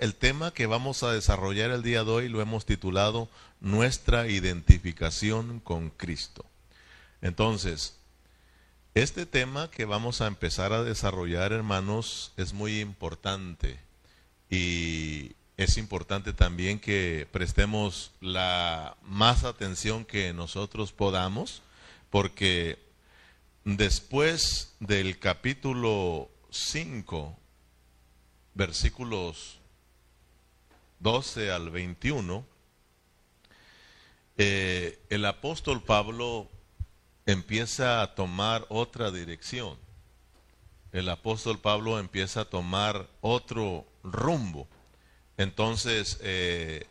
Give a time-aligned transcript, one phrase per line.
[0.00, 3.28] el tema que vamos a desarrollar el día de hoy lo hemos titulado
[3.60, 6.44] Nuestra identificación con Cristo.
[7.22, 7.96] Entonces,
[8.94, 13.78] este tema que vamos a empezar a desarrollar, hermanos, es muy importante
[14.50, 21.62] y es importante también que prestemos la más atención que nosotros podamos,
[22.10, 22.78] porque
[23.64, 27.36] después del capítulo 5,
[28.54, 29.58] versículos
[31.00, 32.44] 12 al 21,
[34.38, 36.48] eh, el apóstol Pablo
[37.24, 39.78] empieza a tomar otra dirección.
[40.92, 44.68] El apóstol Pablo empieza a tomar otro rumbo.
[45.36, 46.86] Entonces, eh,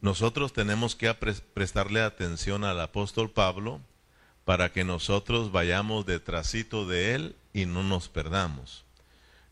[0.00, 3.80] nosotros tenemos que prestarle atención al apóstol Pablo
[4.44, 8.84] para que nosotros vayamos detrásito de él y no nos perdamos.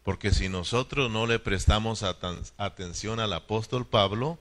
[0.02, 4.38] Porque si nosotros no le prestamos atención al apóstol Pablo,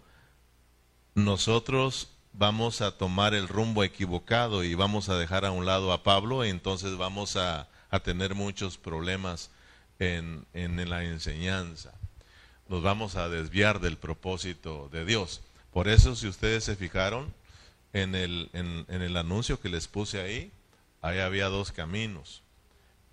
[1.16, 6.04] nosotros vamos a tomar el rumbo equivocado y vamos a dejar a un lado a
[6.04, 7.68] Pablo y entonces vamos a,
[8.04, 9.50] tener muchos problemas
[9.98, 11.92] en, en, la enseñanza.
[12.70, 15.42] Nos vamos a desviar del propósito de Dios.
[15.74, 17.34] Por eso, si ustedes se fijaron
[17.92, 20.52] en el, en, en el anuncio que les puse ahí,
[21.02, 22.44] ahí había dos caminos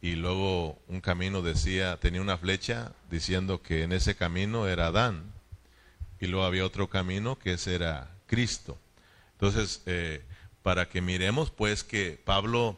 [0.00, 5.32] y luego un camino decía, tenía una flecha diciendo que en ese camino era Adán,
[6.20, 8.78] y luego había otro camino que ese era Cristo.
[9.32, 10.22] Entonces, eh,
[10.62, 12.76] para que miremos pues que Pablo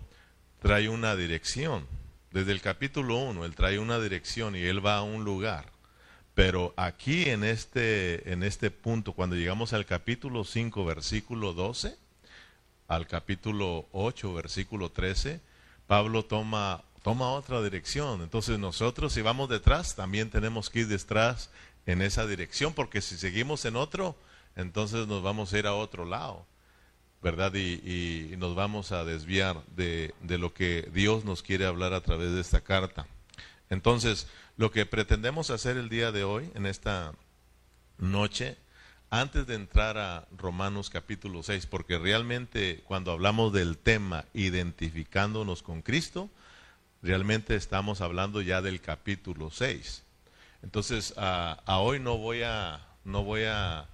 [0.60, 1.86] trae una dirección,
[2.32, 5.72] desde el capítulo 1, él trae una dirección y él va a un lugar.
[6.34, 11.96] Pero aquí en este, en este punto, cuando llegamos al capítulo 5, versículo 12,
[12.86, 15.40] al capítulo 8, versículo 13,
[15.86, 18.20] Pablo toma toma otra dirección.
[18.20, 21.48] Entonces nosotros si vamos detrás, también tenemos que ir detrás
[21.86, 24.14] en esa dirección, porque si seguimos en otro,
[24.56, 26.44] entonces nos vamos a ir a otro lado,
[27.22, 27.54] ¿verdad?
[27.54, 32.30] Y, nos vamos a desviar de, de lo que Dios nos quiere hablar a través
[32.32, 33.06] de esta carta.
[33.70, 34.26] Entonces,
[34.58, 37.14] lo que pretendemos hacer el día de hoy, en esta
[37.96, 38.58] noche,
[39.08, 45.80] antes de entrar a Romanos capítulo 6, porque realmente cuando hablamos del tema identificándonos con
[45.80, 46.28] Cristo,
[47.02, 50.02] realmente estamos hablando ya del capítulo 6.
[50.62, 53.86] Entonces, a, hoy no voy a, no voy a,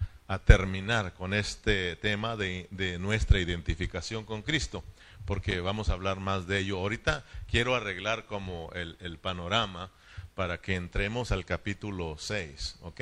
[0.46, 2.66] terminar con este tema de,
[2.98, 4.82] nuestra identificación con Cristo,
[5.26, 6.78] porque vamos a hablar más de ello.
[6.78, 9.90] Ahorita quiero arreglar como el, panorama
[10.34, 13.00] para que entremos al capítulo 6, ¿ok?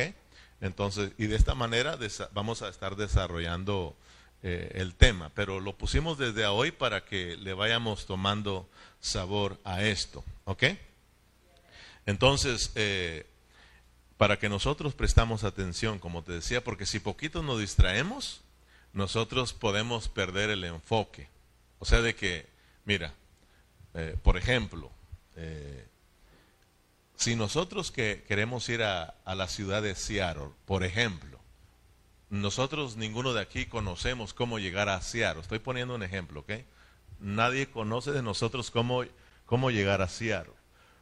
[0.60, 1.96] Entonces, y de esta manera
[2.32, 3.96] vamos a estar desarrollando
[4.44, 9.84] eh, el tema, pero lo pusimos desde hoy para que le vayamos tomando sabor a
[9.84, 10.25] esto.
[10.47, 10.64] ¿Ok?
[12.06, 13.25] Entonces, eh,
[14.16, 18.41] para que nosotros prestamos atención, como te decía, porque si poquito nos distraemos,
[18.92, 21.28] nosotros podemos perder el enfoque.
[21.78, 22.48] O sea, de que,
[22.84, 23.14] mira,
[23.94, 24.91] eh, por ejemplo,
[27.14, 31.41] si nosotros que queremos ir a, a, la ciudad de Seattle, por ejemplo,
[32.32, 35.43] nosotros ninguno de aquí conocemos cómo llegar a Seattle.
[35.43, 36.53] Estoy poniendo un ejemplo, ¿ok?
[37.20, 39.04] nadie conoce de nosotros cómo,
[39.44, 40.54] cómo llegar a Seattle.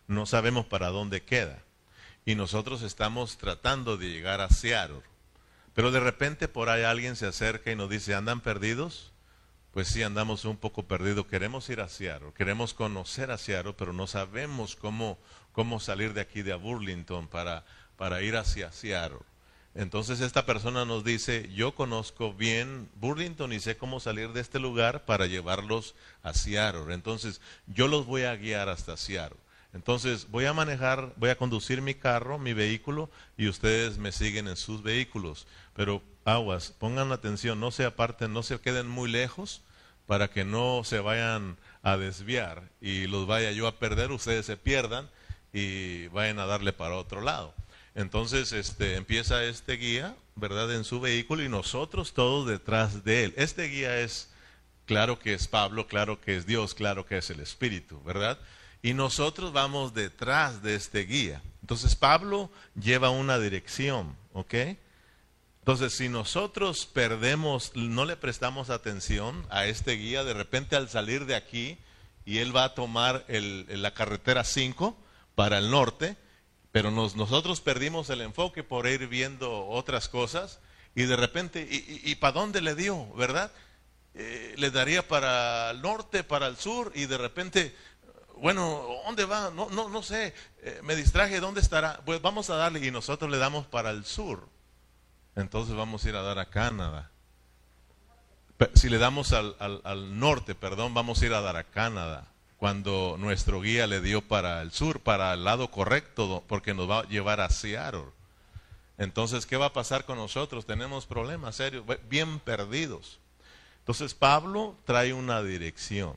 [0.08, 1.62] No sabemos para dónde queda.
[2.24, 5.02] Y nosotros estamos tratando de llegar a Seattle.
[5.72, 9.12] Pero de repente por ahí alguien se acerca y nos dice, ¿andan perdidos?
[9.70, 11.26] Pues sí, andamos un poco perdidos.
[11.26, 15.16] Queremos ir a Seattle, queremos conocer a Seattle, pero no sabemos cómo,
[15.52, 17.64] cómo salir de aquí de Burlington para,
[17.96, 19.20] para ir hacia Seattle.
[19.74, 24.58] Entonces esta persona nos dice, yo conozco bien Burlington y sé cómo salir de este
[24.58, 26.92] lugar para llevarlos a Seattle.
[26.92, 29.38] Entonces yo los voy a guiar hasta Seattle.
[29.72, 34.48] Entonces voy a manejar, voy a conducir mi carro, mi vehículo, y ustedes me siguen
[34.48, 35.46] en sus vehículos.
[35.74, 39.62] Pero aguas, pongan atención, no se aparten, no se queden muy lejos
[40.06, 44.56] para que no se vayan a desviar y los vaya yo a perder, ustedes se
[44.56, 45.08] pierdan
[45.52, 47.54] y vayan a darle para otro lado.
[47.94, 53.34] Entonces este, empieza este guía, ¿verdad?, en su vehículo y nosotros todos detrás de él.
[53.36, 54.30] Este guía es,
[54.86, 58.38] claro que es Pablo, claro que es Dios, claro que es el Espíritu, ¿verdad?
[58.82, 61.42] Y nosotros vamos detrás de este guía.
[61.60, 64.54] Entonces Pablo lleva una dirección, ¿ok?
[65.60, 71.26] Entonces, si nosotros perdemos, no le prestamos atención a este guía, de repente al salir
[71.26, 71.78] de aquí
[72.24, 74.96] y él va a tomar la carretera 5
[75.34, 76.16] para el norte,
[76.72, 80.60] pero nosotros perdimos el enfoque por ir viendo otras cosas
[80.94, 83.50] y de repente, ¿y, para dónde le dio, verdad?
[84.14, 87.74] Eh, le daría para el norte, para el sur y de repente
[88.36, 89.50] bueno, ¿dónde va?
[89.50, 92.00] No, no, no sé, eh, me distraje, ¿dónde estará?
[92.06, 94.48] Pues vamos a darle y nosotros le damos para el sur.
[95.36, 97.10] Entonces vamos a ir a dar a Canadá.
[98.74, 102.29] Si le damos al, al norte, perdón, vamos a ir a dar a Canadá
[102.60, 106.98] cuando nuestro guía le dio para el sur, para el lado correcto, porque nos va
[106.98, 108.04] a llevar a Seattle.
[108.98, 110.66] Entonces, ¿qué va a pasar con nosotros?
[110.66, 113.18] Tenemos problemas serios, bien perdidos.
[113.78, 116.16] Entonces, Pablo trae una dirección,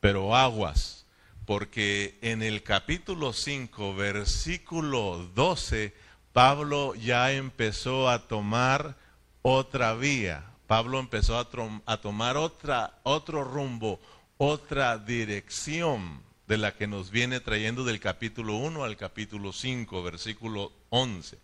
[0.00, 1.06] pero aguas,
[1.46, 5.94] porque en el capítulo 5, versículo 12,
[6.34, 8.96] Pablo ya empezó a tomar
[9.40, 10.44] otra vía.
[10.66, 11.48] Pablo empezó a,
[11.86, 13.98] a tomar otra, otro rumbo,
[14.38, 20.72] otra dirección de la que nos viene trayendo del capítulo 1 al capítulo 5, versículo
[20.90, 21.38] 11.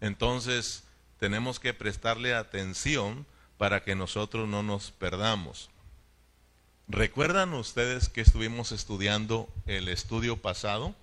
[0.00, 0.84] Entonces,
[1.18, 3.26] tenemos que prestarle atención
[3.56, 5.70] para que nosotros no nos perdamos.
[6.86, 10.94] ¿Recuerdan ustedes que estuvimos estudiando el estudio pasado?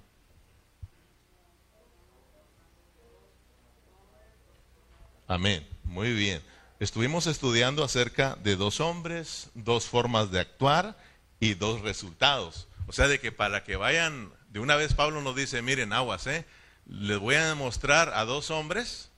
[5.27, 5.67] Amén.
[5.83, 6.52] Muy bien.
[6.79, 10.97] Estuvimos estudiando acerca de dos hombres, dos formas de actuar
[11.39, 12.67] y dos resultados.
[12.87, 16.27] O sea, de que para que vayan, de una vez Pablo nos dice, miren, aguas,
[16.27, 16.45] ¿eh?
[16.87, 19.11] les voy a mostrar a dos hombres,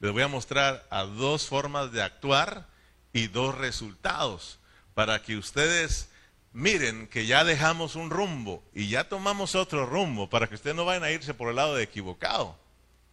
[0.00, 2.68] les voy a mostrar a dos formas de actuar
[3.12, 4.58] y dos resultados,
[4.94, 6.10] para que ustedes
[6.52, 10.84] miren que ya dejamos un rumbo y ya tomamos otro rumbo, para que ustedes no
[10.84, 12.56] vayan a irse por el lado de equivocado,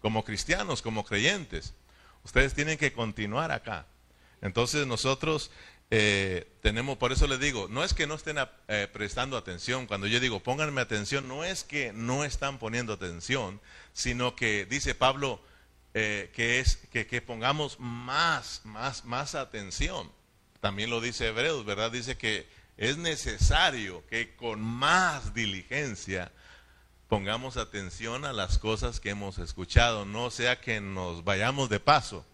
[0.01, 1.73] como cristianos, como creyentes.
[2.25, 3.85] Ustedes tienen que continuar acá.
[4.41, 5.51] Entonces nosotros
[5.91, 8.37] eh, tenemos, por eso les digo, no es que no estén
[8.67, 9.85] eh, prestando atención.
[9.85, 13.61] Cuando yo digo pónganme atención, no es que no están poniendo atención,
[13.93, 15.39] sino que dice Pablo
[15.93, 20.11] eh, que es que, que, pongamos más, más, más atención.
[20.59, 21.91] También lo dice Hebreos, ¿verdad?
[21.91, 26.31] Dice que es necesario que con más diligencia
[27.07, 32.25] pongamos atención a las cosas que hemos escuchado, no sea que nos vayamos de paso,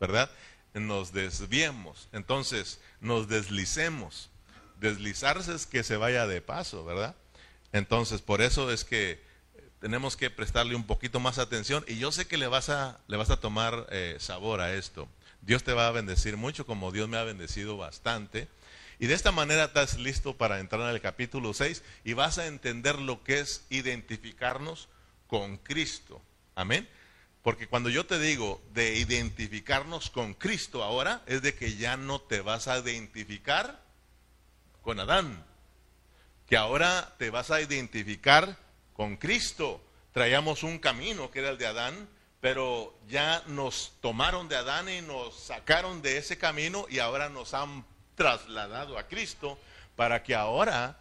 [0.00, 0.30] ¿verdad?
[0.74, 4.30] Nos desviemos, entonces nos deslicemos.
[4.80, 7.14] Deslizarse es que se vaya de paso, ¿verdad?
[7.72, 9.24] Entonces, por eso es que
[9.80, 13.16] tenemos que prestarle un poquito más atención y yo sé que le vas a, le
[13.16, 15.08] vas a tomar eh, sabor a esto.
[15.42, 18.48] Dios te va a bendecir mucho como Dios me ha bendecido bastante.
[18.98, 22.46] Y de esta manera estás listo para entrar en el capítulo 6 y vas a
[22.46, 24.88] entender lo que es identificarnos
[25.26, 26.22] con Cristo.
[26.54, 26.88] Amén.
[27.42, 32.20] Porque cuando yo te digo de identificarnos con Cristo ahora, es de que ya no
[32.20, 33.84] te vas a identificar
[34.82, 35.44] con Adán,
[36.48, 38.56] que ahora te vas a identificar
[38.94, 39.80] con Cristo.
[40.12, 42.08] Traíamos un camino que era el de Adán,
[42.40, 47.52] pero ya nos tomaron de Adán y nos sacaron de ese camino y ahora nos
[47.52, 47.84] han
[48.16, 49.58] trasladado a Cristo
[49.94, 50.98] para que ahora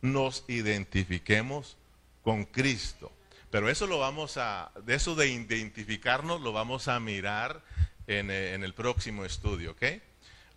[0.00, 1.76] nos identifiquemos
[2.22, 3.10] con Cristo.
[3.50, 7.62] Pero eso lo vamos a, de eso de identificarnos lo vamos a mirar
[8.06, 9.82] en, eh, el próximo estudio, ¿ok?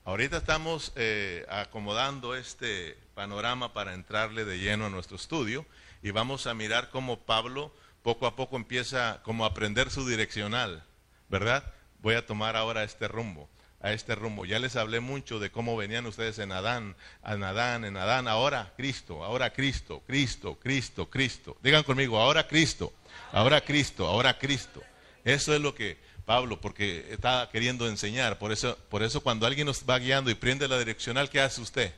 [0.05, 5.65] Ahorita estamos eh, acomodando este panorama para entrarle de lleno a nuestro estudio
[6.03, 7.73] y vamos a mirar cómo Pablo
[8.03, 10.83] poco a poco empieza como a aprender su direccional,
[11.29, 11.63] ¿verdad?
[12.01, 13.49] Voy a tomar ahora este rumbo
[13.83, 14.45] a este rumbo.
[14.45, 18.73] Ya les hablé mucho de cómo venían ustedes en Adán, en Adán, en Adán, ahora
[18.75, 21.57] Cristo, ahora Cristo, Cristo, Cristo, Cristo.
[21.61, 22.93] Digan conmigo, ahora Cristo,
[23.33, 24.81] ahora Cristo, ahora Cristo.
[25.25, 28.39] Eso es lo que Pablo, porque está queriendo enseñar.
[28.39, 31.61] Por eso, por eso cuando alguien nos va guiando y prende la direccional, ¿qué hace
[31.61, 31.93] usted?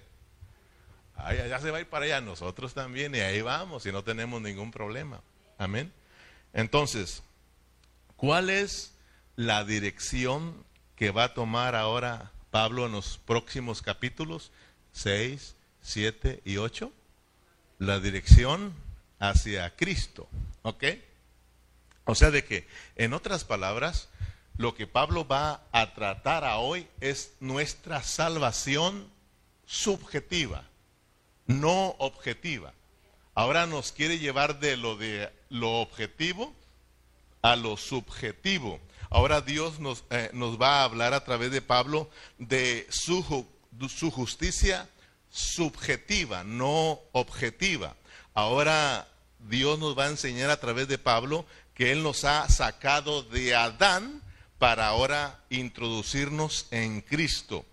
[1.17, 4.41] allá se va a ir para allá, nosotros también, y ahí vamos, y no tenemos
[4.41, 5.21] ningún problema.
[5.57, 5.93] Amén.
[6.51, 7.23] Entonces,
[8.17, 8.93] ¿cuál es
[9.37, 14.51] la dirección que va a tomar ahora Pablo en los próximos capítulos
[14.93, 16.91] 6, 7 y 8?
[17.79, 18.73] La dirección
[19.19, 20.27] hacia Cristo.
[20.61, 20.83] ¿Ok?
[22.05, 24.09] O sea, de que, en otras palabras,
[24.57, 29.09] lo que Pablo va a tratar a hoy es nuestra salvación
[29.65, 30.63] subjetiva,
[31.47, 32.73] no objetiva.
[33.33, 36.53] Ahora nos quiere llevar de lo de lo objetivo
[37.41, 38.79] a lo subjetivo.
[39.09, 43.45] Ahora Dios nos, eh, nos va a hablar a través de Pablo de su,
[43.89, 44.87] su justicia
[45.29, 47.95] subjetiva, no objetiva.
[48.33, 49.07] Ahora
[49.39, 53.55] Dios nos va a enseñar a través de Pablo que Él nos ha sacado de
[53.55, 54.21] Adán
[54.57, 57.65] para ahora introducirnos en Cristo.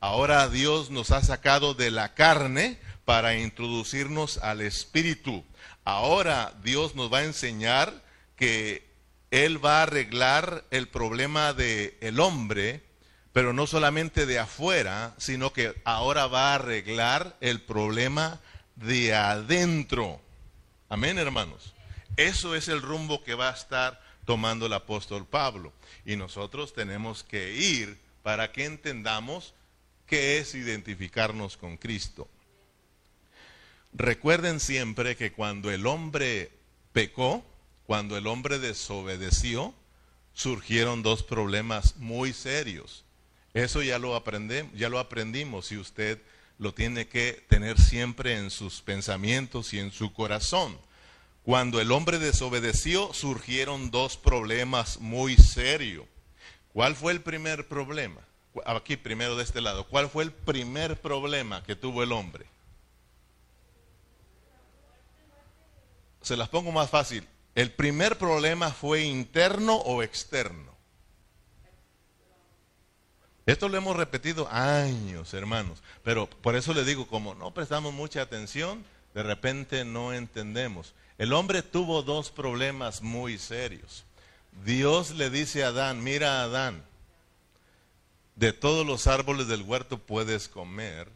[0.00, 5.44] Ahora Dios nos ha sacado de la carne para introducirnos al Espíritu.
[5.84, 7.92] Ahora Dios nos va a enseñar
[8.36, 8.89] que
[9.30, 12.82] él va a arreglar el problema del el hombre,
[13.32, 18.40] pero no solamente de afuera, sino que ahora va a arreglar el problema
[18.74, 20.20] de adentro.
[20.88, 21.74] Amén, hermanos.
[22.16, 25.72] Eso es el rumbo que va a estar tomando el apóstol Pablo.
[26.04, 29.54] Y nosotros tenemos que ir para que entendamos
[30.06, 32.28] qué es identificarnos con Cristo.
[33.92, 36.50] Recuerden siempre que cuando el hombre
[36.92, 37.44] pecó,
[37.90, 39.74] cuando el hombre desobedeció,
[40.32, 43.04] surgieron dos problemas muy serios.
[43.52, 46.22] Eso ya lo aprendemos, ya lo aprendimos y usted
[46.56, 50.78] lo tiene que tener siempre en sus pensamientos y en su corazón.
[51.42, 56.06] Cuando el hombre desobedeció, surgieron dos problemas muy serios.
[56.72, 58.20] ¿Cuál fue el primer problema?
[58.66, 59.84] Aquí primero de este lado.
[59.88, 62.46] ¿Cuál fue el primer problema que tuvo el hombre?
[66.22, 67.26] Se las pongo más fácil.
[67.54, 70.70] ¿El primer problema fue interno o externo?
[73.46, 78.22] Esto lo hemos repetido años, hermanos, pero por eso le digo, como no prestamos mucha
[78.22, 80.94] atención, de repente no entendemos.
[81.18, 84.04] El hombre tuvo dos problemas muy serios.
[84.64, 86.84] Dios le dice a Adán, mira Adán,
[88.36, 91.08] de todos los árboles del huerto puedes comer,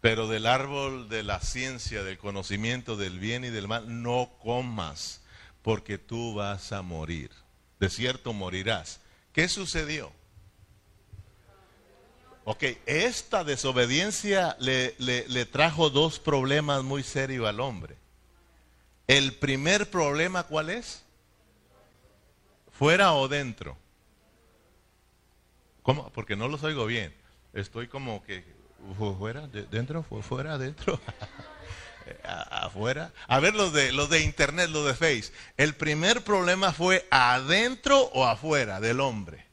[0.00, 5.19] pero del árbol de la ciencia, del conocimiento del bien y del mal, no comas,
[5.62, 7.30] porque tú vas a morir.
[7.78, 9.00] De cierto morirás.
[9.32, 10.12] ¿Qué sucedió?
[12.44, 17.96] Ok, esta desobediencia le, le trajo dos problemas muy serios al hombre.
[19.06, 21.04] El primer problema, ¿cuál es?
[22.70, 23.76] ¿Fuera o dentro?
[25.82, 26.10] ¿Cómo?
[26.12, 27.14] Porque no los oigo bien.
[27.52, 28.44] Estoy como que
[29.18, 30.58] fuera, dentro, fuera,
[32.24, 33.12] afuera.
[33.26, 35.32] A ver los de los de internet, los de Face.
[35.56, 39.46] El primer problema fue adentro o afuera del hombre.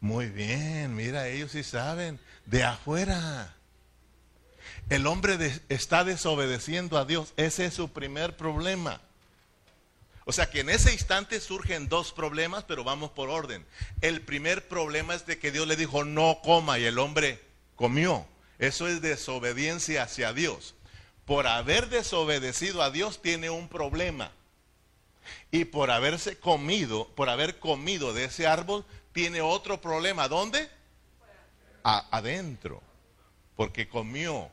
[0.00, 3.54] Muy bien, mira, ellos sí saben, de afuera.
[4.90, 5.38] El hombre
[5.70, 9.00] está desobedeciendo a Dios, ese es su primer problema.
[10.26, 13.64] O sea que en ese instante surgen dos problemas, pero vamos por orden.
[14.00, 17.42] El primer problema es de que Dios le dijo no coma y el hombre
[17.76, 18.26] comió.
[18.58, 20.74] Eso es desobediencia hacia Dios.
[21.24, 24.30] Por haber desobedecido a Dios tiene un problema.
[25.50, 30.28] Y por haberse comido, por haber comido de ese árbol, tiene otro problema.
[30.28, 30.68] ¿Dónde?
[31.84, 32.82] adentro.
[33.56, 34.50] Porque comió.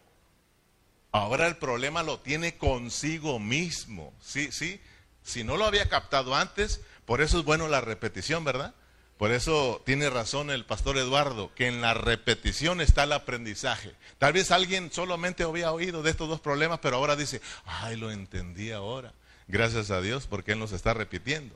[1.12, 4.14] Ahora el problema lo tiene consigo mismo.
[4.22, 4.80] Sí, sí.
[5.24, 8.74] Si no lo había captado antes, por eso es bueno la repetición, ¿verdad?
[9.22, 13.94] Por eso tiene razón el pastor Eduardo, que en la repetición está el aprendizaje.
[14.18, 18.10] Tal vez alguien solamente había oído de estos dos problemas, pero ahora dice, ay, lo
[18.10, 19.14] entendí ahora.
[19.48, 21.56] Gracias a Dios porque Él nos está repitiendo.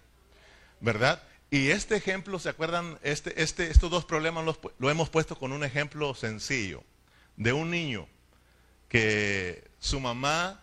[0.79, 1.23] ¿Verdad?
[1.49, 2.99] Y este ejemplo, ¿se acuerdan?
[3.01, 6.83] Este, este, estos dos problemas los, lo hemos puesto con un ejemplo sencillo
[7.35, 8.07] de un niño
[8.89, 10.61] que su mamá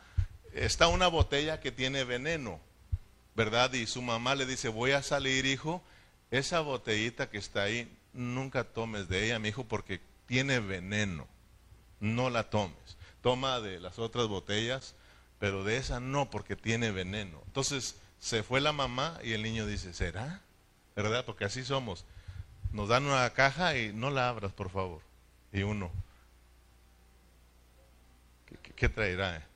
[0.54, 2.60] está una botella que tiene veneno
[3.34, 3.72] ¿verdad?
[3.72, 5.82] Y su mamá le dice, voy a salir, hijo,
[6.32, 11.28] esa botellita que está ahí, nunca tomes de ella, mi hijo, porque tiene veneno.
[12.00, 12.96] No la tomes.
[13.20, 14.94] Toma de las otras botellas,
[15.38, 17.42] pero de esa no, porque tiene veneno.
[17.46, 20.40] Entonces se fue la mamá y el niño dice, ¿será?
[20.96, 21.26] ¿Verdad?
[21.26, 22.06] Porque así somos.
[22.72, 25.02] Nos dan una caja y no la abras, por favor.
[25.52, 25.90] Y uno,
[28.46, 29.46] ¿qué, qué traerá?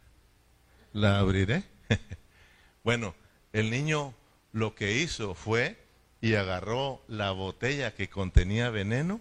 [0.93, 1.65] ¿La abriré?
[2.85, 3.15] bueno,
[3.55, 4.13] el niño
[4.53, 5.86] lo que hizo fue
[6.27, 9.21] y agarró la botella que contenía veneno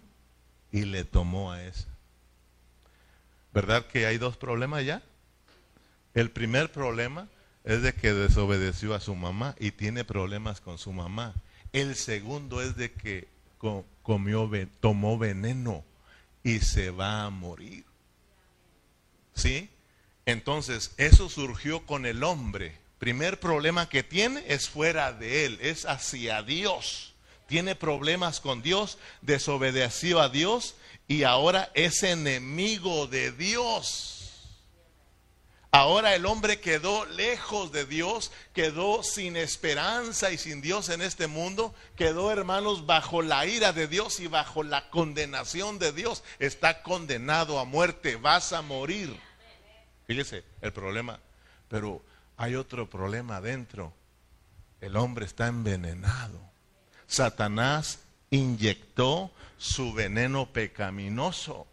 [0.71, 1.87] y le tomó a esa.
[3.53, 5.03] ¿Verdad que hay dos problemas ya?
[6.15, 7.27] El primer problema
[7.63, 11.35] es de que desobedeció a su mamá y tiene problemas con su mamá.
[11.73, 13.27] El segundo es de que
[14.01, 15.85] comió, tomó veneno
[16.43, 17.85] y se va a morir.
[19.35, 19.69] ¿Sí?
[20.25, 25.85] Entonces, eso surgió con el hombre primer problema que tiene es fuera de él, es
[25.85, 27.13] hacia Dios.
[27.47, 30.75] Tiene problemas con Dios, desobedeció a Dios
[31.07, 34.15] y ahora es enemigo de Dios.
[35.75, 41.27] Ahora el hombre quedó lejos de Dios, quedó sin esperanza y sin Dios en este
[41.27, 46.23] mundo, quedó hermanos bajo la ira de Dios y bajo la condenación de Dios.
[46.39, 49.19] Está condenado a muerte, vas a morir.
[50.07, 51.19] Fíjese el problema,
[51.67, 52.01] pero
[52.37, 53.93] hay otro problema adentro.
[54.81, 56.39] El hombre está envenenado.
[57.07, 57.99] Satanás
[58.29, 61.67] inyectó su veneno pecaminoso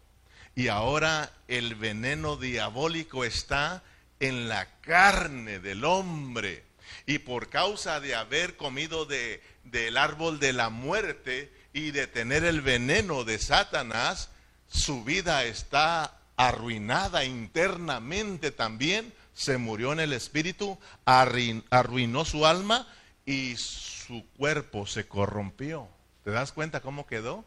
[0.55, 3.83] y ahora el veneno diabólico está
[4.19, 6.63] en la carne del hombre.
[7.05, 12.43] Y por causa de haber comido de, del árbol de la muerte y de tener
[12.43, 14.29] el veneno de Satanás,
[14.67, 22.87] su vida está arruinada internamente también, se murió en el espíritu, arruinó su alma
[23.25, 25.87] y su cuerpo se corrompió.
[26.23, 27.43] ¿Te das cuenta cómo quedó?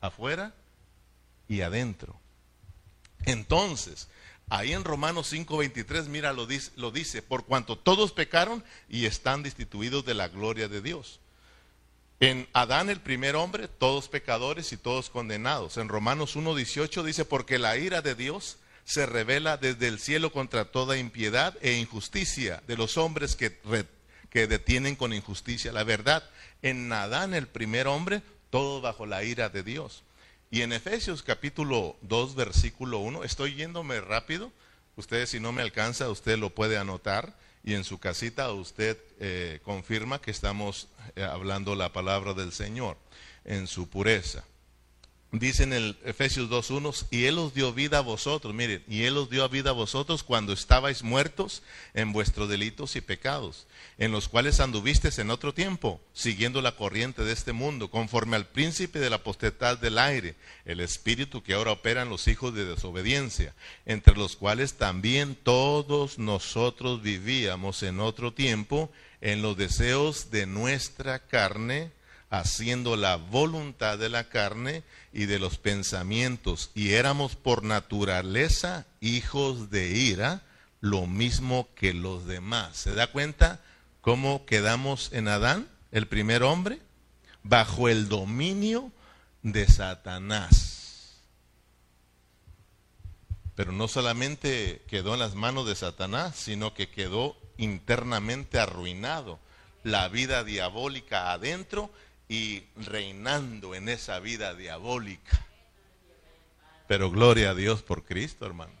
[0.00, 0.54] Afuera
[1.48, 2.18] y adentro.
[3.24, 4.08] Entonces,
[4.48, 9.42] ahí en Romanos 5:23, mira, lo dice, lo dice, por cuanto todos pecaron y están
[9.42, 11.20] destituidos de la gloria de Dios.
[12.20, 15.78] En Adán, el primer hombre, todos pecadores y todos condenados.
[15.78, 20.66] En Romanos 1:18 dice, porque la ira de Dios se revela desde el cielo contra
[20.66, 23.58] toda impiedad e injusticia de los hombres que,
[24.30, 26.22] que detienen con injusticia la verdad.
[26.62, 30.02] En Adán, el primer hombre, todo bajo la ira de Dios.
[30.50, 34.52] Y en Efesios capítulo 2, versículo 1, estoy yéndome rápido,
[34.96, 39.60] ustedes si no me alcanza, usted lo puede anotar y en su casita usted eh,
[39.64, 42.96] confirma que estamos eh, hablando la palabra del Señor
[43.44, 44.44] en su pureza.
[45.38, 49.16] Dice en el Efesios 2.1, y Él os dio vida a vosotros, miren, y Él
[49.16, 53.66] os dio vida a vosotros cuando estabais muertos en vuestros delitos y pecados,
[53.98, 58.46] en los cuales anduvisteis en otro tiempo, siguiendo la corriente de este mundo, conforme al
[58.46, 60.36] príncipe de la potestad del aire,
[60.66, 66.16] el espíritu que ahora opera en los hijos de desobediencia, entre los cuales también todos
[66.16, 71.90] nosotros vivíamos en otro tiempo, en los deseos de nuestra carne,
[72.38, 79.70] haciendo la voluntad de la carne y de los pensamientos, y éramos por naturaleza hijos
[79.70, 80.42] de ira,
[80.80, 82.76] lo mismo que los demás.
[82.76, 83.60] ¿Se da cuenta
[84.00, 86.80] cómo quedamos en Adán, el primer hombre?
[87.42, 88.92] Bajo el dominio
[89.42, 91.20] de Satanás.
[93.54, 99.38] Pero no solamente quedó en las manos de Satanás, sino que quedó internamente arruinado.
[99.84, 101.90] La vida diabólica adentro
[102.28, 105.46] y reinando en esa vida diabólica.
[106.86, 108.74] Pero gloria a Dios por Cristo, hermanos.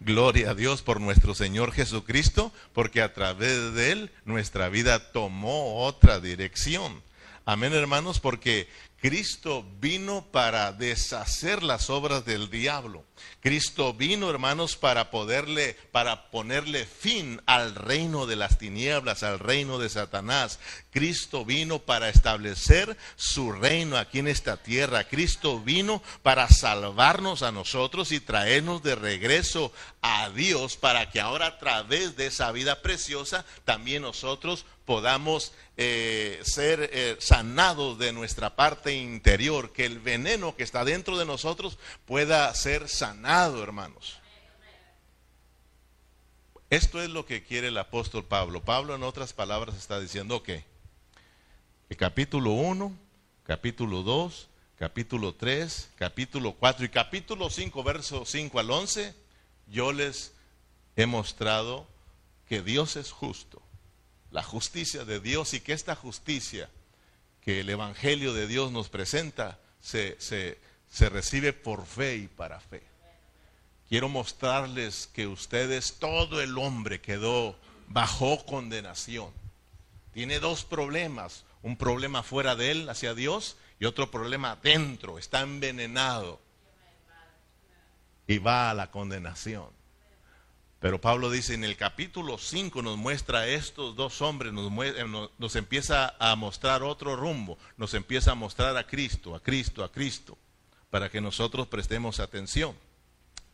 [0.00, 5.84] Gloria a Dios por nuestro Señor Jesucristo, porque a través de Él nuestra vida tomó
[5.84, 7.02] otra dirección.
[7.44, 8.68] Amén, hermanos, porque
[9.00, 13.04] Cristo vino para deshacer las obras del diablo.
[13.40, 19.78] Cristo vino, hermanos, para poderle, para ponerle fin al reino de las tinieblas, al reino
[19.78, 20.60] de Satanás.
[20.90, 25.04] Cristo vino para establecer su reino aquí en esta tierra.
[25.04, 29.72] Cristo vino para salvarnos a nosotros y traernos de regreso
[30.02, 36.40] a Dios para que ahora a través de esa vida preciosa también nosotros podamos eh,
[36.42, 41.78] ser eh, sanados de nuestra parte interior, que el veneno que está dentro de nosotros
[42.06, 44.18] pueda ser sanado, hermanos.
[46.70, 48.62] Esto es lo que quiere el apóstol Pablo.
[48.62, 50.69] Pablo en otras palabras está diciendo que
[51.90, 52.96] el capítulo 1,
[53.42, 54.48] capítulo 2,
[54.78, 59.12] capítulo 3, capítulo 4 y capítulo 5, verso 5 al 11,
[59.66, 60.32] yo les
[60.94, 61.88] he mostrado
[62.48, 63.60] que Dios es justo
[64.30, 66.70] la justicia de Dios y que esta justicia
[67.40, 72.84] que el Evangelio de Dios nos presenta se, se, recibe por fe y para fe.
[73.88, 77.56] Quiero mostrarles que ustedes, todo el hombre quedó
[77.88, 79.32] bajo condenación.
[80.12, 85.40] Tiene dos problemas, un problema fuera de él hacia Dios y otro problema dentro, está
[85.40, 86.40] envenenado
[88.26, 89.68] y va a la condenación.
[90.80, 95.04] Pero Pablo dice en el capítulo 5 nos muestra estos dos hombres, eh,
[95.38, 99.92] nos, empieza a mostrar otro rumbo, nos empieza a mostrar a Cristo, a Cristo, a
[99.92, 100.38] Cristo,
[100.88, 102.74] para que nosotros prestemos atención.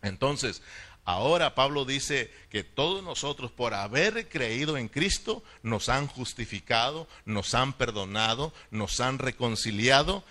[0.02, 0.62] Entonces,
[1.06, 7.54] ahora Pablo dice que todos nosotros por haber creído en Cristo nos han justificado, nos
[7.54, 10.22] han perdonado, nos han reconciliado.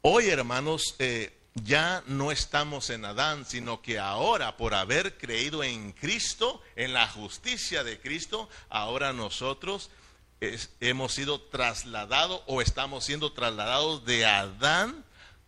[0.00, 5.92] Hoy, hermanos, eh, ya no estamos en Adán, sino que ahora por haber creído en
[5.92, 9.90] Cristo, en la justicia de Cristo, ahora nosotros
[10.80, 15.04] hemos sido trasladados o estamos siendo trasladados de Adán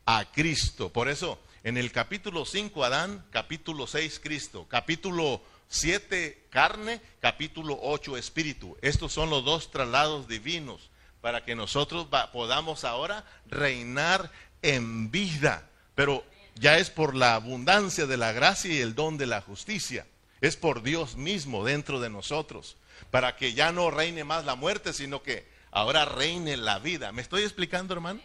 [0.07, 0.93] a Cristo.
[0.93, 8.17] Por eso, en el capítulo 5 Adán, capítulo 6 Cristo, capítulo 7 carne, capítulo 8
[8.17, 8.77] espíritu.
[8.81, 14.31] Estos son los dos traslados divinos para que nosotros podamos ahora reinar
[14.63, 16.25] en vida pero
[16.55, 20.07] ya es por la abundancia de la gracia y el don de la justicia.
[20.41, 22.77] Es por Dios mismo dentro de nosotros,
[23.11, 27.13] para que ya no reine más la muerte, sino que ahora reine la vida.
[27.13, 28.21] ¿Me estoy explicando, hermano?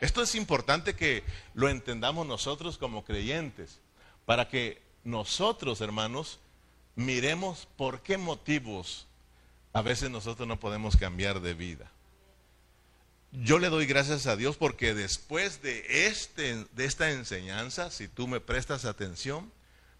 [0.00, 1.22] Esto es importante que
[1.54, 3.80] lo entendamos nosotros como creyentes,
[4.24, 6.38] para que nosotros, hermanos,
[6.94, 9.06] miremos por qué motivos
[9.72, 11.90] a veces nosotros no podemos cambiar de vida.
[13.32, 18.26] yo le doy gracias a Dios porque después de, este, de esta enseñanza, si tú
[18.26, 19.52] me prestas atención,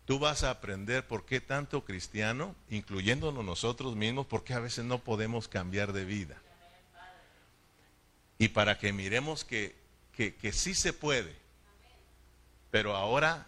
[0.05, 4.85] tú vas a aprender por qué tanto cristiano, incluyéndonos nosotros mismos, por qué a veces
[4.85, 6.43] no podemos cambiar de vida.
[8.39, 9.80] Y para que miremos que,
[10.29, 11.35] que, sí se puede,
[12.71, 13.47] pero ahora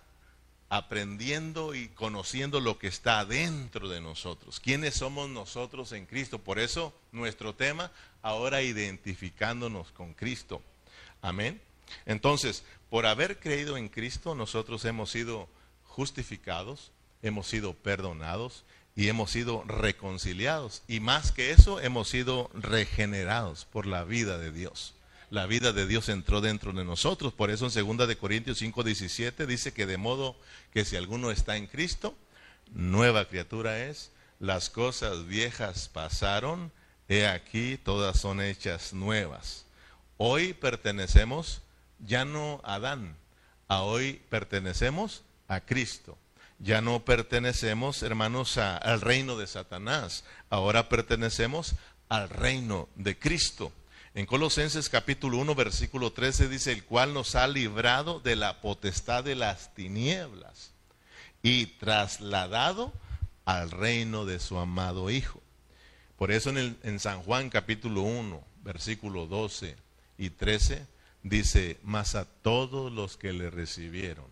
[0.70, 4.58] aprendiendo y conociendo lo que está dentro de nosotros.
[4.58, 6.38] ¿Quiénes somos nosotros en Cristo?
[6.38, 10.62] Por eso nuestro tema, ahora identificándonos con Cristo.
[11.20, 11.60] Amén.
[12.06, 15.48] Entonces, por haber creído en Cristo, nosotros hemos sido
[15.84, 18.64] justificados, hemos sido perdonados
[18.96, 20.82] y hemos sido reconciliados.
[20.88, 24.94] Y más que eso, hemos sido regenerados por la vida de Dios
[25.32, 27.32] la vida de Dios entró dentro de nosotros.
[27.32, 30.36] Por eso en 2 de Corintios 5:17 dice que de modo
[30.74, 32.14] que si alguno está en Cristo,
[32.74, 36.70] nueva criatura es, las cosas viejas pasaron,
[37.08, 39.64] he aquí todas son hechas nuevas.
[40.18, 41.62] Hoy pertenecemos
[41.98, 43.16] ya no a Adán,
[43.68, 46.18] a hoy pertenecemos a Cristo.
[46.58, 50.24] Ya no pertenecemos, hermanos, al reino de Satanás.
[50.50, 51.74] Ahora pertenecemos
[52.10, 53.72] al reino de Cristo.
[54.14, 59.24] En Colosenses capítulo 1, versículo 13 dice, el cual nos ha librado de la potestad
[59.24, 60.74] de las tinieblas
[61.42, 62.92] y trasladado
[63.46, 65.40] al reino de su amado Hijo.
[66.18, 69.76] Por eso en, el, en San Juan capítulo 1, versículo 12
[70.18, 70.86] y 13,
[71.22, 74.26] dice, mas a todos los que le recibieron,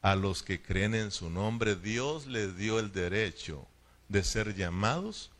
[0.00, 3.68] a los que creen en su nombre, Dios les dio el derecho
[4.08, 5.30] de ser llamados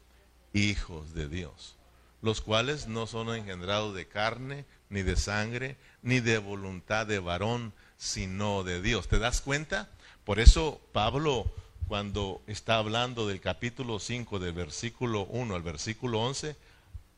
[0.52, 1.79] hijos de Dios
[2.22, 7.72] los cuales no son engendrados de carne, ni de sangre, ni de voluntad de varón,
[7.96, 9.09] sino de Dios.
[9.09, 9.88] ¿Te das cuenta?
[10.24, 11.50] Por eso Pablo,
[11.88, 16.56] cuando está hablando del capítulo 5, del versículo 1 al versículo 11,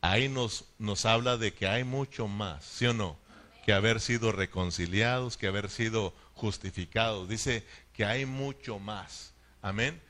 [0.01, 3.17] ahí nos, nos habla de que hay mucho más, ¿sí o no?
[3.65, 7.29] Que haber sido reconciliados, que haber sido justificados.
[7.29, 9.33] Dice que hay mucho más.
[9.61, 10.01] Amén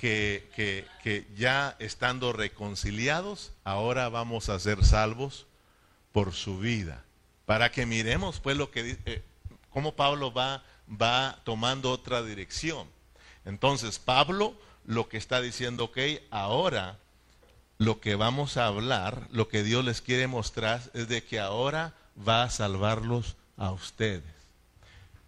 [0.00, 5.46] que, que, ya estando reconciliados, ahora vamos a ser salvos
[6.12, 7.04] por su vida.
[7.44, 9.22] Para que miremos pues lo que eh,
[9.68, 12.88] cómo Pablo va, va tomando otra dirección.
[13.44, 14.54] Entonces, Pablo
[14.86, 15.98] lo que está diciendo, ok,
[16.30, 16.98] ahora
[17.76, 21.92] lo que vamos a hablar, lo que Dios les quiere mostrar es de que ahora
[22.26, 24.24] va a salvarlos a ustedes.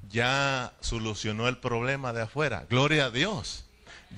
[0.09, 2.67] Ya solucionó el problema de afuera.
[2.71, 3.67] Gloria a Dios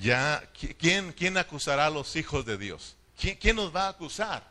[0.01, 2.95] ya, ¿quién, quién acusará a los hijos de Dios?
[3.19, 4.49] ¿Quién, quién nos va a acusar?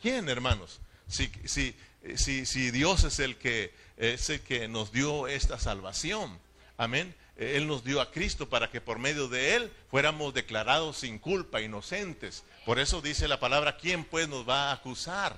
[0.00, 0.80] ¿Quién, hermanos?
[1.08, 1.76] Si, si,
[2.16, 6.38] si, si Dios es el, que, es el que nos dio esta salvación,
[6.76, 7.14] amén.
[7.36, 11.62] Él nos dio a Cristo para que por medio de Él fuéramos declarados sin culpa,
[11.62, 12.44] inocentes.
[12.66, 15.36] Por eso dice la palabra, ¿quién pues nos va a acusar?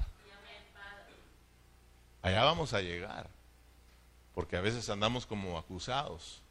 [2.23, 3.29] Allá vamos a llegar,
[4.35, 6.41] porque a veces andamos como acusados.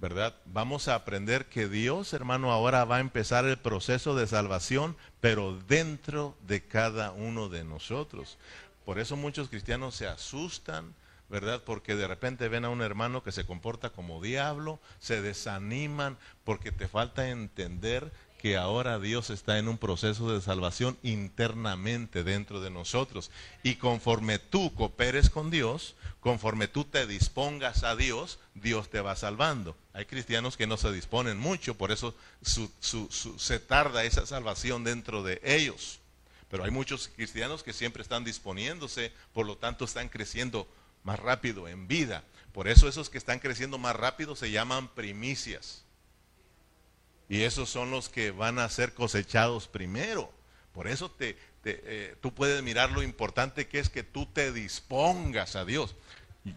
[0.00, 0.34] ¿Verdad?
[0.46, 5.58] Vamos a aprender que Dios, hermano, ahora va a empezar el proceso de salvación, pero
[5.68, 8.38] dentro de cada uno de nosotros.
[8.86, 10.94] Por eso muchos cristianos se asustan,
[11.28, 11.62] ¿verdad?
[11.64, 16.72] Porque de repente ven a un hermano que se comporta como diablo, se desaniman porque
[16.72, 22.70] te falta entender que ahora Dios está en un proceso de salvación internamente dentro de
[22.70, 23.30] nosotros.
[23.62, 29.14] Y conforme tú cooperes con Dios, conforme tú te dispongas a Dios, Dios te va
[29.14, 29.76] salvando.
[29.92, 35.42] Hay cristianos que no se disponen mucho, por eso se tarda esa salvación dentro de
[35.44, 36.00] ellos.
[36.48, 40.66] Pero hay muchos cristianos que siempre están disponiéndose, por lo tanto están creciendo
[41.04, 42.24] más rápido en vida.
[42.54, 45.84] Por eso esos que están creciendo más rápido se llaman primicias.
[47.30, 50.32] Y esos son los que van a ser cosechados primero.
[50.74, 55.54] Por eso te, eh, tú puedes mirar lo importante que es que tú te dispongas
[55.54, 55.94] a Dios.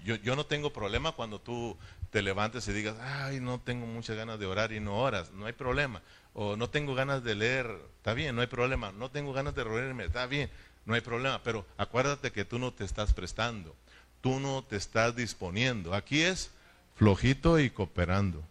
[0.04, 1.78] Yo, yo, no tengo problema cuando tú
[2.10, 5.46] te levantes y digas, ay, no tengo muchas ganas de orar y no oras, no
[5.46, 6.02] hay problema.
[6.34, 8.92] O no tengo ganas de leer, está bien, no hay problema.
[8.94, 10.50] No tengo ganas de reunirme, está bien,
[10.88, 11.44] no hay problema.
[11.44, 13.76] Pero acuérdate que tú no te estás prestando,
[14.22, 15.94] tú no te estás disponiendo.
[15.94, 16.50] Aquí es
[16.96, 18.44] flojito y cooperando,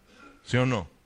[0.45, 1.02] ¿sí o no?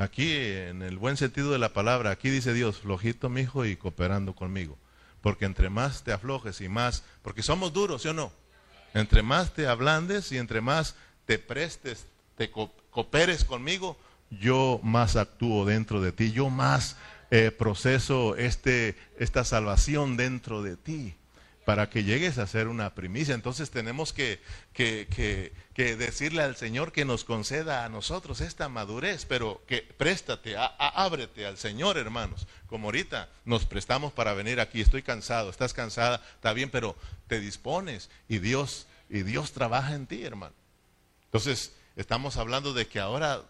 [0.00, 3.76] Aquí, en el buen sentido de la palabra, aquí dice Dios, flojito mi hijo y
[3.76, 4.78] cooperando conmigo.
[5.20, 8.32] Porque entre más te aflojes y más, porque somos duros, ¿sí o no?
[8.94, 10.94] Entre más te ablandes y entre más
[11.26, 12.06] te prestes,
[12.38, 13.98] te cooperes conmigo,
[14.30, 16.96] yo más actúo dentro de ti, yo más
[17.30, 21.14] eh, proceso este, esta salvación dentro de ti
[21.70, 23.32] para que llegues a ser una primicia.
[23.32, 24.40] Entonces tenemos que,
[24.72, 31.46] que, decirle al Señor que nos conceda a nosotros esta madurez, pero que préstate, ábrete
[31.46, 32.48] al Señor, hermanos.
[32.66, 36.96] Como ahorita nos prestamos para venir aquí, estoy cansado, estás cansada, está bien, pero
[37.28, 40.54] te dispones y Dios, y Dios trabaja en ti, hermano.
[41.26, 43.44] Entonces, estamos hablando de que ahora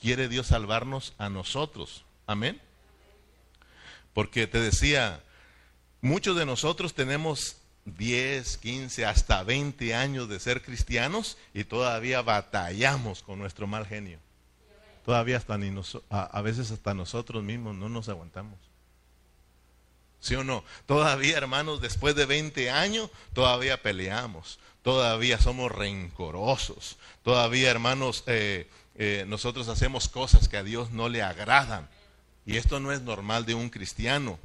[0.00, 2.04] quiere Dios salvarnos a nosotros.
[2.28, 2.60] Amén.
[4.12, 5.24] Porque te decía,
[6.02, 13.22] muchos de nosotros tenemos 10, 15, hasta 20 años de ser cristianos y todavía batallamos
[13.22, 14.18] con nuestro mal genio.
[15.04, 15.72] Todavía hasta ni
[16.08, 18.58] a, veces hasta nosotros mismos no nos aguantamos.
[20.18, 20.64] ¿Sí o no?
[20.86, 29.24] Todavía, hermanos, después de 20 años, todavía peleamos, todavía somos rencorosos, todavía, hermanos, eh, eh,
[29.28, 31.88] nosotros hacemos cosas que a Dios no le agradan.
[32.46, 34.38] Y esto no es normal de un cristiano.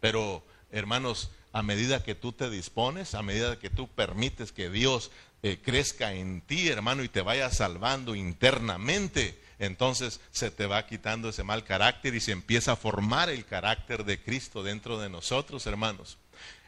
[0.00, 5.12] Pero, hermanos, a medida que tú te dispones, a medida que tú permites que Dios
[5.44, 11.28] eh, crezca en ti, hermano, y te vaya salvando internamente, entonces se te va quitando
[11.28, 15.64] ese mal carácter y se empieza a formar el carácter de Cristo dentro de nosotros,
[15.68, 16.18] hermanos.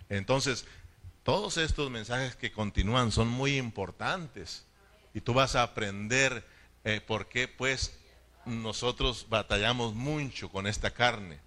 [0.09, 0.67] Entonces,
[1.25, 4.67] todos estos mensajes que continúan son muy importantes
[5.15, 6.47] y tú vas a aprender
[6.85, 7.99] eh, por qué pues
[8.45, 11.41] nosotros batallamos mucho con esta carne,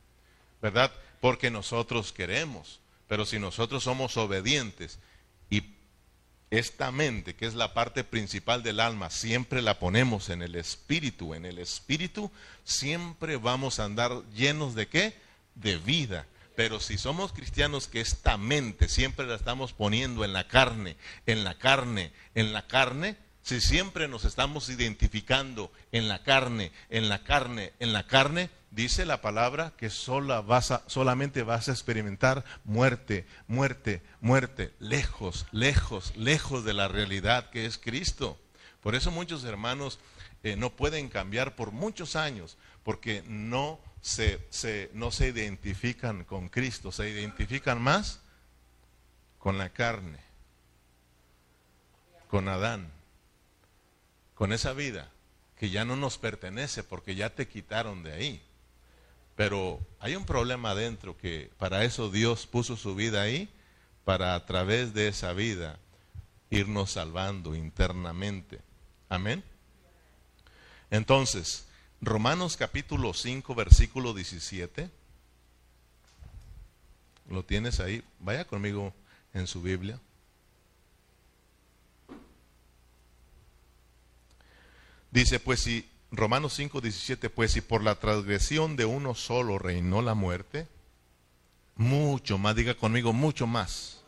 [0.61, 0.91] ¿verdad?
[1.21, 2.78] Porque nosotros queremos.
[3.09, 4.99] Pero si nosotros somos obedientes
[5.49, 5.63] y
[6.51, 11.33] esta mente, que es la parte principal del alma, siempre la ponemos en el espíritu,
[11.33, 12.31] en el espíritu
[12.63, 15.15] siempre vamos a andar llenos de qué?
[15.55, 16.27] De vida.
[16.55, 20.95] Pero si somos cristianos que esta mente siempre la estamos poniendo en la carne,
[21.25, 23.17] en la carne, en la carne,
[23.49, 29.07] si siempre nos estamos identificando en la carne, en la carne, en la carne, dice
[29.07, 36.63] la palabra que sola vas solamente vas a experimentar muerte, muerte, muerte, lejos, lejos, lejos
[36.63, 38.37] de la realidad que es Cristo.
[38.81, 39.97] Por eso muchos hermanos
[40.43, 44.47] eh, no pueden cambiar por muchos años, porque no se,
[44.93, 48.21] no se identifican con Cristo, se identifican más
[49.39, 50.19] con la carne,
[52.27, 52.98] con Adán,
[54.39, 55.11] con esa vida
[55.57, 58.41] que ya no nos pertenece porque ya te quitaron de ahí.
[59.35, 63.49] Pero hay un problema adentro que para eso Dios puso su vida ahí,
[64.05, 65.77] para a través de esa vida
[66.49, 68.61] irnos salvando internamente.
[69.09, 69.43] Amén.
[70.89, 71.65] Entonces,
[71.99, 74.89] Romanos capítulo 5, versículo 17.
[77.29, 78.05] ¿Lo tienes ahí?
[78.19, 78.93] Vaya conmigo
[79.33, 79.99] en su Biblia.
[85.11, 90.01] Dice, pues si Romanos 5, 17, pues si por la transgresión de uno solo reinó
[90.01, 90.67] la muerte,
[91.75, 94.01] mucho más, diga conmigo, mucho más,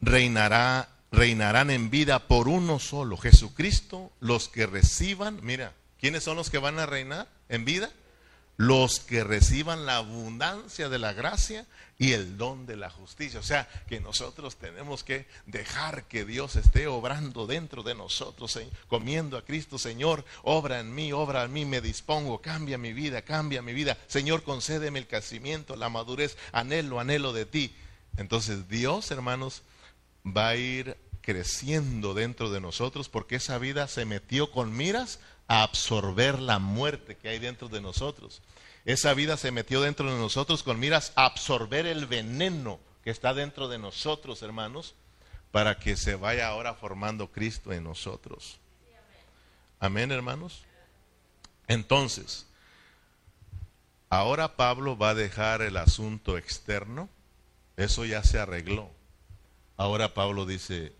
[0.00, 6.50] reinará, reinarán en vida por uno solo, Jesucristo, los que reciban, mira, ¿quiénes son los
[6.50, 7.90] que van a reinar en vida?
[8.58, 11.64] Los que reciban la abundancia de la gracia
[11.96, 13.38] y el don de la justicia.
[13.38, 19.38] O sea, que nosotros tenemos que dejar que Dios esté obrando dentro de nosotros, comiendo
[19.38, 23.62] a Cristo, Señor, obra en mí, obra en mí, me dispongo, cambia mi vida, cambia
[23.62, 23.96] mi vida.
[24.08, 27.72] Señor, concédeme el crecimiento, la madurez, anhelo, anhelo de ti.
[28.16, 29.62] Entonces Dios, hermanos,
[30.26, 35.62] va a ir creciendo dentro de nosotros porque esa vida se metió con miras a
[35.62, 38.42] absorber la muerte que hay dentro de nosotros.
[38.84, 43.34] Esa vida se metió dentro de nosotros con miras a absorber el veneno que está
[43.34, 44.94] dentro de nosotros, hermanos,
[45.50, 48.58] para que se vaya ahora formando Cristo en nosotros.
[49.80, 50.62] Amén, hermanos.
[51.66, 52.46] Entonces,
[54.10, 57.08] ahora Pablo va a dejar el asunto externo.
[57.76, 58.90] Eso ya se arregló.
[59.76, 60.92] Ahora Pablo dice,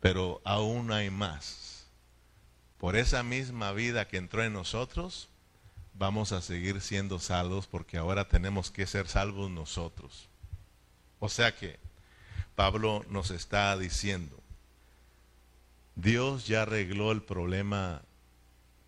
[0.00, 1.71] pero aún hay más
[2.82, 5.28] por esa misma vida que entró en nosotros,
[5.94, 10.28] vamos a seguir siendo salvos porque ahora tenemos que ser salvos nosotros.
[11.20, 11.78] O sea que
[12.56, 14.36] Pablo nos está diciendo,
[15.94, 18.02] Dios ya arregló el problema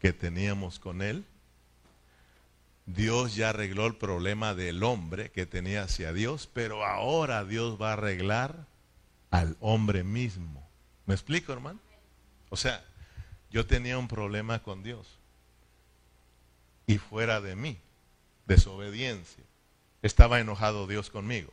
[0.01, 1.25] que teníamos con él.
[2.87, 7.91] Dios ya arregló el problema del hombre que tenía hacia Dios, pero ahora Dios va
[7.91, 8.67] a arreglar
[9.31, 10.69] al hombre mismo.
[11.07, 11.79] ¿Me explico, hermano?
[12.51, 12.85] O sea,
[13.55, 15.07] yo tenía un problema con Dios.
[16.89, 17.79] Y fuera de mí,
[18.47, 19.45] desobediencia.
[20.03, 21.53] Estaba enojado Dios conmigo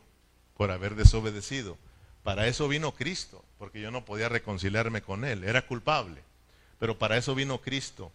[0.56, 1.78] por haber desobedecido.
[2.24, 5.44] Para eso vino Cristo, porque yo no podía reconciliarme con Él.
[5.44, 6.20] Era culpable.
[6.80, 8.10] Pero para eso vino Cristo,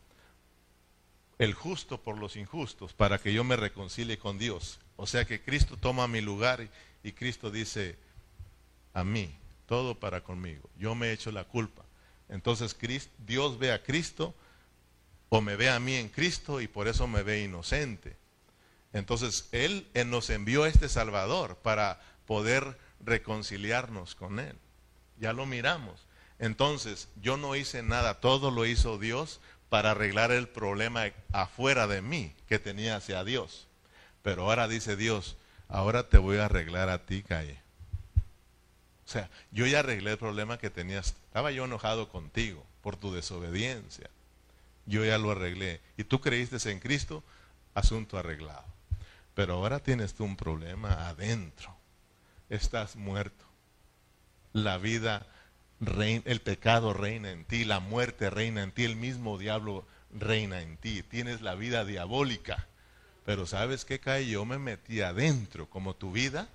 [1.40, 4.82] el justo por los injustos, para que yo me reconcilie con Dios.
[4.98, 6.68] O sea que Cristo toma mi lugar
[7.04, 7.96] y, Cristo dice,
[8.94, 9.34] a mí,
[9.66, 10.70] todo para conmigo.
[10.78, 11.84] Yo me he hecho la culpa.
[12.30, 12.76] Entonces
[13.26, 14.34] Dios ve a Cristo
[15.30, 18.16] o me ve a mí en Cristo y por eso me ve inocente.
[18.94, 24.56] Entonces Él, Él nos envió este Salvador para poder reconciliarnos con Él.
[25.20, 26.06] Ya lo miramos.
[26.40, 32.02] Entonces yo no hice nada, todo lo hizo Dios para arreglar el problema afuera de
[32.02, 33.68] mí que tenía hacia Dios.
[34.22, 35.38] Pero ahora dice Dios,
[35.68, 37.67] ahora te voy a arreglar a ti, Calle.
[39.08, 41.16] O sea, yo ya arreglé el problema que tenías.
[41.28, 44.10] Estaba yo enojado contigo por tu desobediencia.
[44.86, 45.80] Yo ya lo arreglé.
[45.96, 47.24] Y tú creíste en Cristo,
[47.74, 48.66] asunto arreglado.
[49.34, 51.74] Pero ahora tienes tú un problema adentro.
[52.50, 53.46] Estás muerto.
[54.52, 55.26] La vida,
[55.80, 60.62] reina, el pecado reina en ti, la muerte reina en ti, el mismo diablo reina
[60.62, 61.02] en ti.
[61.04, 62.68] Tienes la vida diabólica.
[63.26, 64.28] Pero ¿sabes qué cae?
[64.28, 66.50] Yo me metí adentro, como tu vida,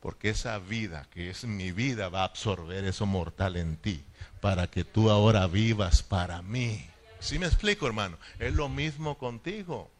[0.00, 4.04] porque esa vida, que es mi vida, va a absorber eso mortal en ti,
[4.40, 6.88] para que tú ahora vivas para mí.
[7.20, 8.16] ¿Sí me explico, hermano?
[8.38, 9.90] Es lo mismo contigo.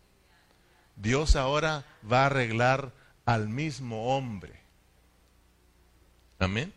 [0.97, 2.93] Dios ahora va a arreglar
[3.25, 4.61] al mismo hombre.
[6.39, 6.73] Amén.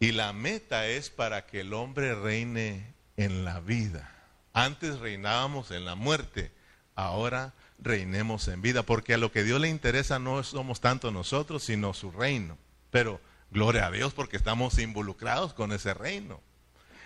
[0.00, 4.10] Y la meta es para que el hombre reine en la vida.
[4.52, 6.52] Antes reinábamos en la muerte
[6.94, 11.64] ahora reinemos en vida, porque a lo que Dios le interesa no somos tanto nosotros,
[11.64, 12.56] sino su reino.
[12.90, 16.40] Pero gloria a Dios porque estamos involucrados con ese reino.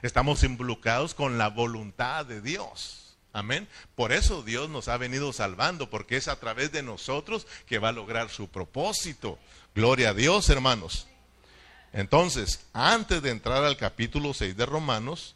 [0.03, 3.17] Estamos involucrados con la voluntad de Dios.
[3.33, 3.69] Amén.
[3.95, 7.91] Por eso Dios nos ha venido salvando, porque es a través de nosotros que va
[7.91, 9.39] a lograr su propósito.
[9.75, 11.07] Gloria a Dios, hermanos.
[11.93, 15.35] Entonces, antes de entrar al capítulo 6 de Romanos,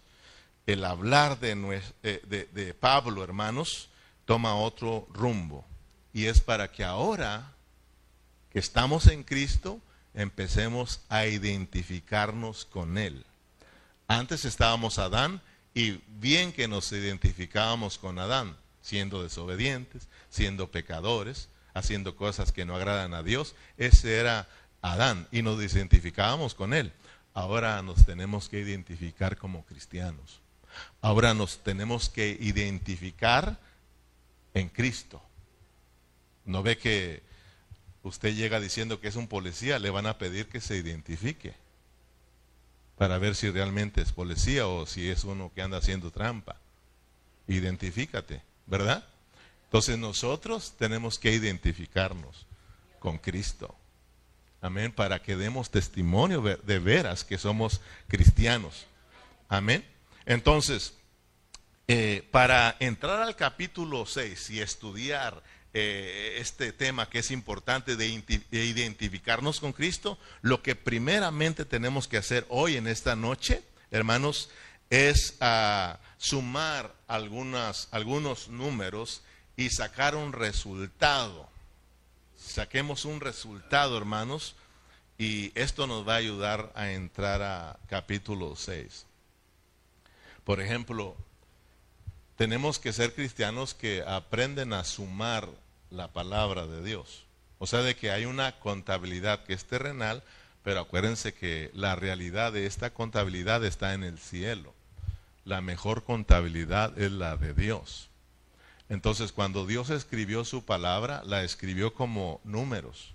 [0.66, 3.88] el hablar de, eh, de, de Pablo, hermanos,
[4.33, 5.62] toma otro rumbo.
[6.14, 7.53] Y es para que ahora
[8.51, 9.79] que estamos en Cristo,
[10.14, 13.27] empecemos a identificarnos con Él.
[14.09, 15.42] Antes estábamos Adán
[15.75, 22.75] y bien que nos identificábamos con Adán, siendo desobedientes, siendo pecadores, haciendo cosas que no
[22.75, 24.49] agradan a Dios, ese era
[24.81, 26.95] Adán y nos identificábamos con Él.
[27.35, 30.40] Ahora nos tenemos que identificar como cristianos.
[31.03, 33.59] Ahora nos tenemos que identificar
[34.55, 35.23] en Cristo.
[36.45, 37.23] No ve que
[38.03, 41.55] usted llega diciendo que es un policía, le van a pedir que se identifique
[42.97, 46.57] para ver si realmente es policía o si es uno que anda haciendo trampa.
[47.49, 49.05] Identifícate, ¿verdad?
[49.65, 52.47] Entonces nosotros tenemos que identificarnos
[52.99, 53.75] con Cristo.
[54.61, 58.87] Amén, para que demos testimonio de veras que somos cristianos.
[59.49, 59.85] Amén.
[60.25, 60.95] Entonces,
[61.94, 65.42] eh, para entrar al capítulo 6 y estudiar
[65.74, 68.07] eh, este tema que es importante de,
[68.50, 74.48] identificarnos con Cristo, lo que primeramente tenemos que hacer hoy en esta noche, hermanos,
[74.88, 79.22] es ah, sumar algunas, algunos números
[79.59, 81.46] y sacar un resultado.
[82.38, 84.57] Saquemos un resultado, hermanos,
[85.18, 89.05] y esto nos va a ayudar a entrar a capítulo 6.
[90.44, 91.18] Por ejemplo,
[92.42, 95.48] tenemos que ser cristianos que aprenden a sumar
[95.90, 97.22] la palabra de Dios.
[97.61, 100.24] O sea, de que hay una contabilidad que es terrenal,
[100.64, 104.74] pero acuérdense que la realidad de esta contabilidad está en el cielo.
[105.44, 108.09] La mejor contabilidad es la de Dios.
[108.88, 113.14] Entonces, cuando Dios escribió su palabra, la escribió como números,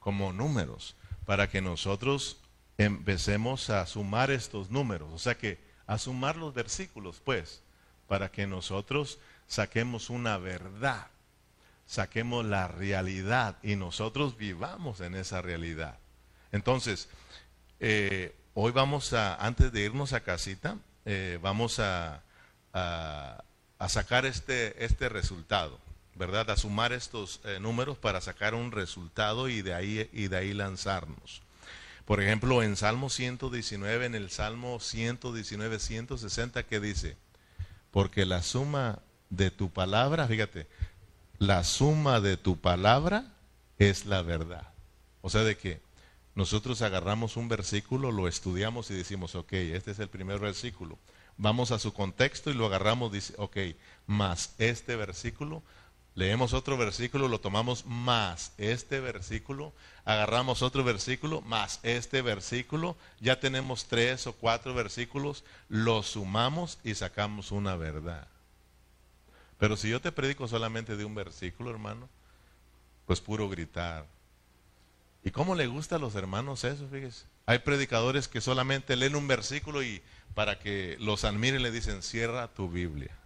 [0.00, 2.36] como números, para que nosotros
[2.76, 5.08] empecemos a sumar estos números.
[5.14, 7.63] O sea que a sumar los versículos, pues
[8.14, 11.08] para que nosotros saquemos una verdad,
[11.84, 15.98] saquemos la realidad y nosotros vivamos en esa realidad.
[16.52, 17.08] Entonces,
[17.80, 22.22] eh, hoy vamos a, antes de irnos a casita, eh, vamos a,
[22.72, 23.42] a,
[23.88, 25.80] sacar este, este resultado,
[26.14, 26.48] ¿verdad?
[26.50, 30.54] A sumar estos eh, números para sacar un resultado y de ahí, y de ahí
[30.54, 31.42] lanzarnos.
[32.04, 37.16] Por ejemplo, en Salmo 119, en el Salmo 119, 160, que dice,
[37.94, 38.98] porque la suma
[39.30, 40.66] de tu palabra, fíjate,
[41.38, 43.36] la suma de tu palabra
[43.78, 44.66] es la verdad.
[45.20, 45.80] O sea, de que
[46.34, 50.98] nosotros agarramos un versículo, lo estudiamos y decimos, ok, este es el primer versículo.
[51.36, 53.58] Vamos a su contexto y lo agarramos, dice, ok,
[54.08, 55.62] más este versículo
[56.14, 59.72] Leemos otro versículo, lo tomamos más este versículo,
[60.04, 66.94] agarramos otro versículo más este versículo, ya tenemos tres o cuatro versículos, los sumamos y
[66.94, 68.28] sacamos una verdad.
[69.58, 72.08] Pero si yo te predico solamente de un versículo, hermano,
[73.06, 74.06] pues puro gritar,
[75.24, 76.86] ¿Y cómo le gusta a los hermanos eso?
[76.88, 77.24] Fíjese.
[77.46, 80.02] Hay predicadores que solamente leen un versículo y
[80.34, 83.16] para que los admiren le dicen, cierra tu Biblia.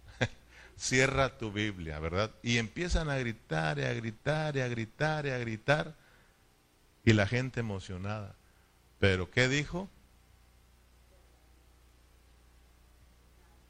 [0.79, 2.31] Cierra tu Biblia, ¿verdad?
[2.41, 5.95] Y empiezan a gritar y a gritar y a gritar y a gritar.
[7.03, 8.35] Y la gente emocionada.
[8.99, 9.89] Pero ¿qué dijo?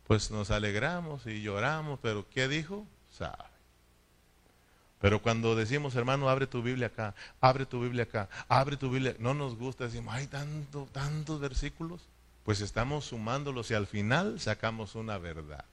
[0.05, 2.88] Pues nos alegramos y lloramos, pero ¿qué dijo?
[3.12, 3.49] Sabe.
[4.99, 9.16] Pero cuando decimos, hermano, abre tu Biblia acá, abre tu Biblia acá, abre tu Biblia,
[9.20, 12.01] no nos gusta, decimos, hay tanto, tantos versículos.
[12.43, 15.64] Pues estamos sumándolos y al final sacamos una verdad.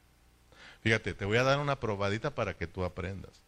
[0.86, 3.42] Fíjate, te voy a dar una probadita para que tú aprendas.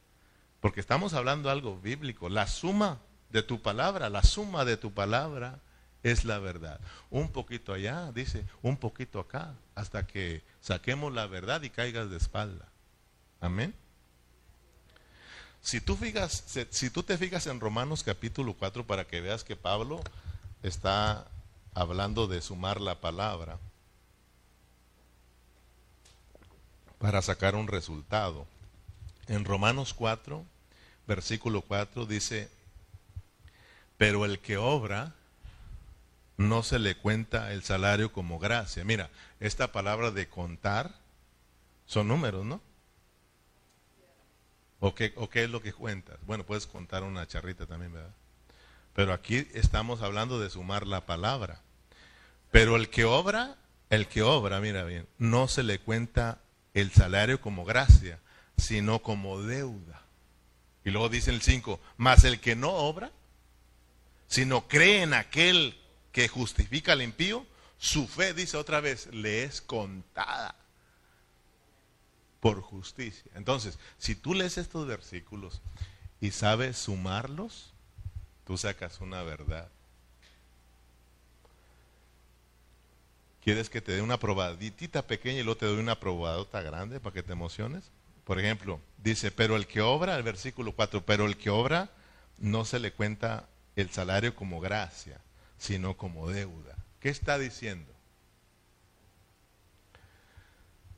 [0.59, 2.29] Porque estamos hablando algo bíblico.
[2.29, 2.99] La suma
[3.31, 5.61] de tu palabra, la suma de tu palabra
[6.03, 6.81] es la verdad.
[7.11, 12.17] Un poquito allá, dice, un poquito acá, hasta que saquemos la verdad y caigas de
[12.17, 12.67] espalda.
[13.41, 13.73] Amén.
[15.61, 19.55] Si tú, fijas, si tú te fijas en Romanos capítulo 4 para que veas que
[19.55, 20.01] Pablo
[20.65, 21.29] está
[21.73, 23.61] hablando de sumar la palabra
[26.99, 28.47] para sacar un resultado.
[29.27, 30.45] En Romanos 4,
[31.07, 32.51] versículo 4 dice,
[33.97, 35.15] pero el que obra
[36.37, 38.85] no se le cuenta el salario como gracia.
[38.85, 40.95] Mira, esta palabra de contar
[41.87, 42.61] son números, ¿no?
[44.81, 46.17] ¿O qué, ¿O qué es lo que cuentas?
[46.27, 48.15] Bueno, puedes contar una charrita también, ¿verdad?
[48.95, 51.61] Pero aquí estamos hablando de sumar la palabra.
[52.53, 53.57] Pero el que obra,
[53.91, 56.39] el que obra, mira bien, no se le cuenta
[56.75, 58.21] el salario como gracia,
[58.57, 60.03] sino como deuda.
[60.85, 63.13] Y luego dice el 5, más el que no obra,
[64.27, 65.79] sino cree en aquel
[66.13, 67.47] que justifica al impío,
[67.79, 70.57] su fe, dice otra vez, le es contada
[72.41, 73.31] por justicia.
[73.35, 75.61] Entonces, si tú lees estos versículos
[76.21, 77.73] y sabes sumarlos,
[78.45, 79.71] tú sacas una verdad.
[83.49, 87.15] ¿Quieres que te dé una probadita pequeña y luego te doy una probadota grande para
[87.15, 87.91] que te emociones?
[88.25, 91.89] Por ejemplo, dice, pero el que obra, el versículo 4, pero el que obra
[92.37, 95.23] no se le cuenta el salario como gracia,
[95.57, 96.77] sino como deuda.
[97.01, 97.91] ¿Qué está diciendo?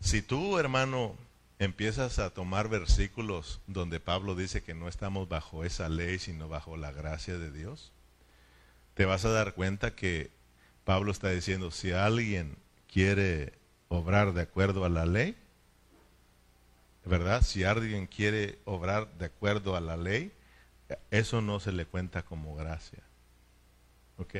[0.01, 1.15] Si tú, hermano,
[1.61, 6.77] empiezas a tomar versículos donde Pablo dice que no estamos bajo esa ley, sino bajo
[6.77, 7.93] la gracia de Dios,
[8.95, 10.40] te vas a dar cuenta que
[10.91, 12.57] Pablo está diciendo, si alguien
[12.93, 13.53] quiere
[13.87, 15.37] obrar de acuerdo a la ley,
[17.05, 17.43] ¿verdad?
[17.43, 20.33] Si alguien quiere obrar de acuerdo a la ley,
[21.13, 22.99] eso no se le cuenta como gracia.
[24.19, 24.35] ¿Ok?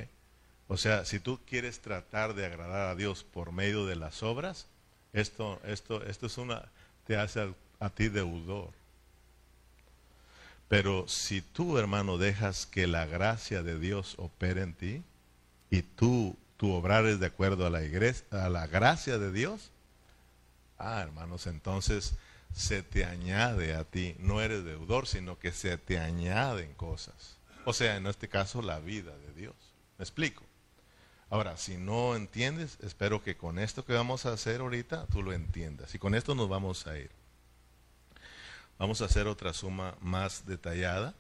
[0.67, 4.67] O sea, si tú quieres tratar de agradar a Dios por medio de las obras,
[5.13, 6.65] esto, esto, esto es una,
[7.07, 8.73] te hace a, a ti deudor.
[10.67, 15.05] Pero si tú, hermano, dejas que la gracia de Dios opere en ti,
[15.71, 19.71] y tú, tu obrar es de acuerdo a la, iglesia, a la gracia de Dios,
[20.79, 22.15] ah, hermanos, entonces
[22.53, 27.37] se te añade a ti, no eres deudor, sino que se te añaden cosas.
[27.65, 29.55] O sea, en este caso, la vida de Dios.
[29.99, 30.43] ¿Me explico?
[31.29, 35.33] Ahora, si no entiendes, espero que con esto que vamos a hacer ahorita, tú lo
[35.33, 35.95] entiendas.
[35.95, 37.11] Y con esto nos vamos a ir.
[38.79, 41.15] Vamos a hacer otra suma más detallada.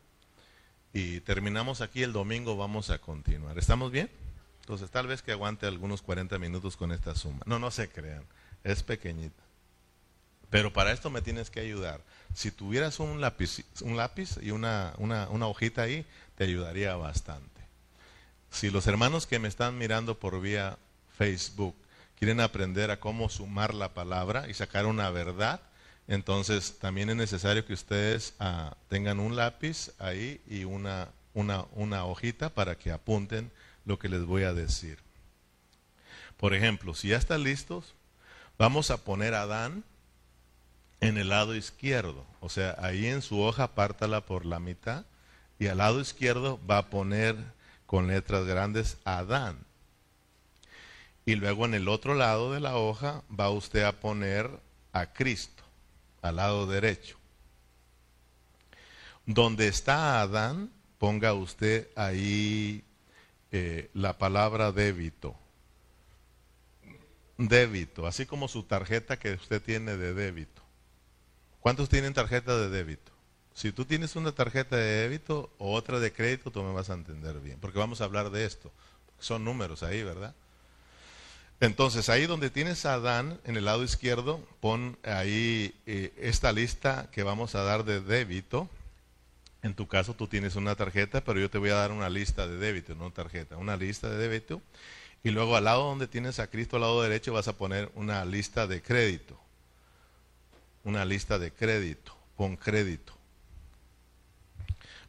[0.93, 3.57] Y terminamos aquí el domingo, vamos a continuar.
[3.59, 4.11] ¿Estamos bien?
[4.61, 7.41] Entonces, tal vez que aguante algunos 40 minutos con esta suma.
[7.47, 8.25] No, no se crean,
[8.63, 9.43] es pequeñita.
[10.51, 12.01] Pero para esto me tienes que ayudar.
[12.35, 16.05] Si tuvieras un lápiz, un lápiz y una, una, una hojita ahí,
[16.37, 17.61] te ayudaría bastante.
[18.51, 20.77] Si los hermanos que me están mirando por vía
[21.17, 21.75] Facebook
[22.19, 25.61] quieren aprender a cómo sumar la palabra y sacar una verdad,
[26.09, 32.05] entonces también es necesario que ustedes ah, tengan un lápiz ahí y una, una, una
[32.05, 33.53] hojita para que apunten
[33.91, 34.99] lo que les voy a decir.
[36.37, 37.95] Por ejemplo, si ya están listos,
[38.57, 39.83] vamos a poner a Adán
[41.01, 42.25] en el lado izquierdo.
[42.39, 45.07] O sea, ahí en su hoja pártala por la mitad
[45.59, 47.35] y al lado izquierdo va a poner
[47.87, 49.59] con letras grandes Adán.
[51.27, 54.49] Y luego en el otro lado de la hoja va usted a poner
[54.93, 55.65] a Cristo,
[56.23, 57.17] al lado derecho.
[59.27, 62.85] Donde está Adán, ponga usted ahí
[63.53, 65.37] eh, la palabra débito.
[67.39, 70.63] Débito, así como su tarjeta que usted tiene de débito.
[71.61, 73.13] ¿Cuántos tienen tarjeta de débito?
[73.55, 76.95] Si tú tienes una tarjeta de débito o otra de crédito, tú me vas a
[76.95, 78.71] entender bien, porque vamos a hablar de esto.
[79.19, 80.35] Son números ahí, ¿verdad?
[81.61, 87.11] Entonces, ahí donde tienes a Adán, en el lado izquierdo, pon ahí eh, esta lista
[87.13, 88.71] que vamos a dar de débito
[89.63, 92.47] En tu caso tú tienes una tarjeta, pero yo te voy a dar una lista
[92.47, 94.63] de débito, no tarjeta, una lista de débito.
[95.23, 98.25] Y luego al lado donde tienes a Cristo, al lado derecho, vas a poner una
[98.25, 99.39] lista de crédito.
[100.83, 103.13] Una lista de crédito, pon crédito.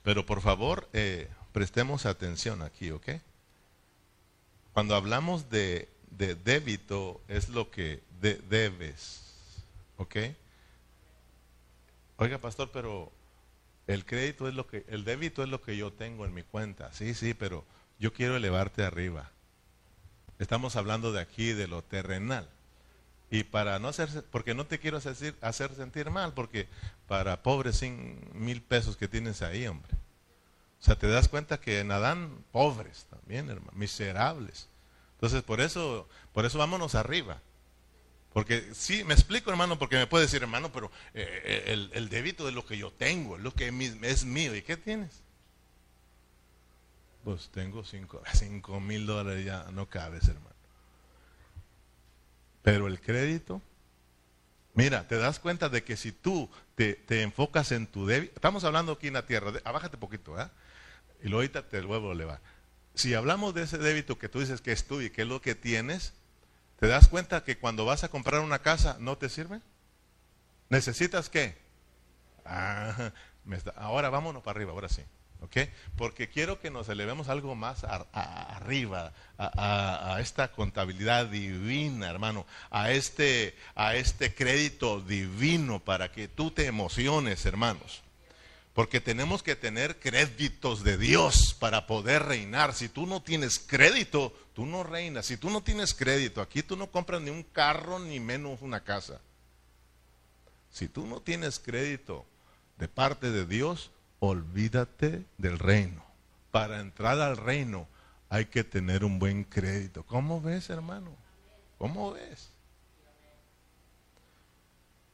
[0.03, 3.09] Pero por favor, eh, prestemos atención aquí, ¿ok?
[4.73, 9.21] Cuando hablamos de, débito, es lo que debes,
[9.97, 10.15] ¿ok?
[12.17, 13.11] Oiga, pastor, pero
[13.93, 16.91] el crédito es lo que, el débito es lo que yo tengo en mi cuenta.
[16.93, 17.65] Sí, sí, pero
[17.99, 19.29] yo quiero elevarte arriba.
[20.39, 22.49] Estamos hablando de aquí, de lo terrenal.
[23.29, 26.67] Y para no hacer, porque no te quiero hacer, sentir mal, porque
[27.07, 29.93] para pobres sin mil pesos que tienes ahí, hombre.
[30.81, 34.67] O sea, te das cuenta que en Adán, pobres también, hermano, miserables.
[35.13, 37.39] Entonces, por eso, por eso vámonos arriba.
[38.33, 42.09] Porque sí, me explico, hermano, porque me puede decir, hermano, pero eh, eh, el, el,
[42.09, 43.67] débito es lo que yo tengo, es lo que
[44.03, 44.55] es mío.
[44.55, 45.21] ¿Y qué tienes?
[47.23, 50.55] Pues tengo cinco, cinco mil dólares, ya no cabes, hermano.
[52.63, 53.61] Pero el crédito,
[54.73, 58.93] mira, te das cuenta de que si tú te, enfocas en tu débito, estamos hablando
[58.93, 60.47] aquí en la tierra, abájate poquito, ¿eh?
[61.23, 62.39] Y luego ahorita te vuelvo a elevar.
[62.93, 65.41] Si hablamos de ese débito que tú dices que es tuyo y que es lo
[65.41, 66.13] que tienes,
[66.81, 69.61] ¿Te das cuenta que cuando vas a comprar una casa no te sirve?
[70.69, 71.55] ¿Necesitas qué?
[72.43, 73.11] Ah,
[73.75, 75.03] ahora vámonos para arriba, ahora sí.
[75.41, 75.57] ¿ok?
[75.95, 83.55] Porque quiero que nos elevemos algo más arriba, a, esta contabilidad divina, hermano, a este,
[83.75, 88.01] a este crédito divino para que tú te emociones, hermanos.
[88.73, 92.73] Porque tenemos que tener créditos de Dios para poder reinar.
[92.73, 95.25] Si tú no tienes crédito, tú no reinas.
[95.25, 98.83] Si tú no tienes crédito, aquí tú no compras ni un carro ni menos una
[98.83, 99.19] casa.
[100.69, 102.27] Si tú no tienes crédito
[102.77, 103.89] de parte de Dios,
[104.19, 106.05] olvídate del reino.
[106.51, 107.87] Para entrar al reino
[108.29, 110.03] hay que tener un buen crédito.
[110.03, 111.09] ¿Cómo ves, hermano?
[111.79, 112.51] ¿Cómo ves?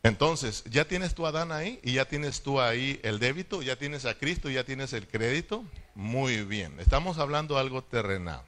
[0.04, 4.04] Entonces, ya tienes tu Adán ahí y ya tienes tú ahí el débito, ya tienes
[4.04, 5.64] a Cristo, ya tienes el crédito.
[5.95, 8.43] Muy bien, estamos hablando algo terrenal.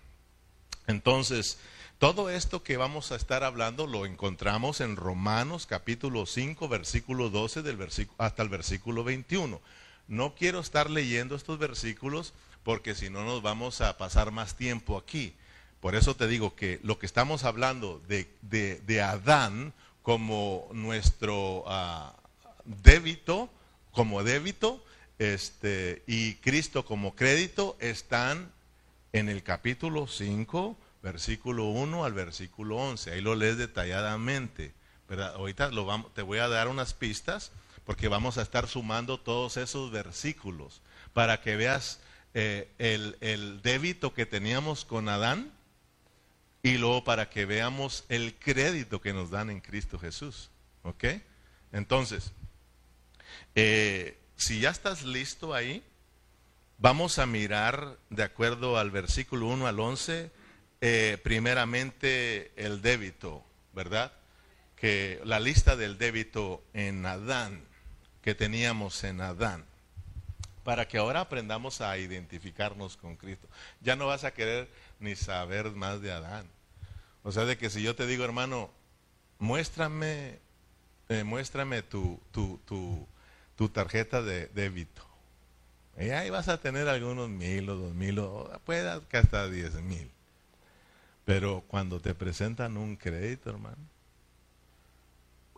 [0.89, 1.59] Entonces,
[1.99, 7.61] todo esto que vamos a estar hablando lo encontramos en Romanos capítulo 5, versículo 12
[7.61, 9.61] del versículo, hasta el versículo 21.
[10.07, 12.33] No quiero estar leyendo estos versículos
[12.63, 15.35] porque si no nos vamos a pasar más tiempo aquí.
[15.79, 21.65] Por eso te digo que lo que estamos hablando de, de, de Adán como nuestro
[21.67, 22.15] ah,
[22.65, 23.47] débito,
[23.91, 24.83] como débito,
[25.19, 28.51] este, y Cristo como crédito están
[29.14, 33.12] en el capítulo 5, versículo 1 al versículo 11.
[33.12, 34.74] Ahí lo lees detalladamente.
[35.36, 35.72] Ahorita
[36.14, 37.51] te voy a dar unas pistas
[37.86, 40.82] porque vamos a estar sumando todos esos versículos
[41.14, 41.99] para que veas
[42.36, 45.51] eh, el, el débito que teníamos con Adán
[46.62, 50.51] y luego para que veamos el crédito que nos dan en Cristo Jesús.
[50.84, 51.05] ¿Ok?
[51.72, 52.32] Entonces,
[53.55, 55.84] eh, si ya estás listo ahí,
[56.80, 60.32] vamos a mirar de acuerdo al versículo 1 al 11,
[60.82, 64.13] eh, primeramente el débito, ¿verdad?
[64.75, 67.63] Que la lista del débito en Adán,
[68.21, 69.65] que teníamos en Adán
[70.69, 73.47] para que ahora aprendamos a identificarnos con Cristo.
[73.82, 74.69] Ya no vas a querer
[74.99, 76.47] ni saber más de Adán.
[77.23, 78.69] O sea, de que si yo te digo, hermano,
[79.39, 80.38] muéstrame,
[81.07, 83.07] eh, muéstrame tu, tu, tu,
[83.55, 85.09] tu, tarjeta de débito.
[86.00, 89.74] Y ahí vas a tener algunos mil o dos mil, o puede que hasta diez
[89.82, 90.10] mil.
[91.26, 93.78] Pero cuando te presentan un crédito, hermano,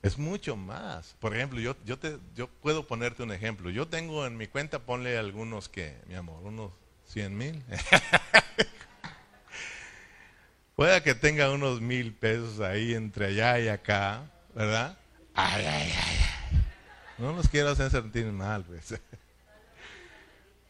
[0.01, 1.15] es mucho más.
[1.19, 3.69] Por ejemplo, yo, yo, te, yo puedo ponerte un ejemplo.
[3.69, 6.71] Yo tengo en mi cuenta, ponle algunos que, mi amor, unos
[7.05, 7.63] 100 mil.
[10.75, 14.23] Pueda que tenga unos mil pesos ahí entre allá y acá,
[14.55, 14.97] ¿verdad?
[15.35, 16.17] Ay, ay, ay.
[17.19, 18.99] No los quiero hacer sentir mal, pues.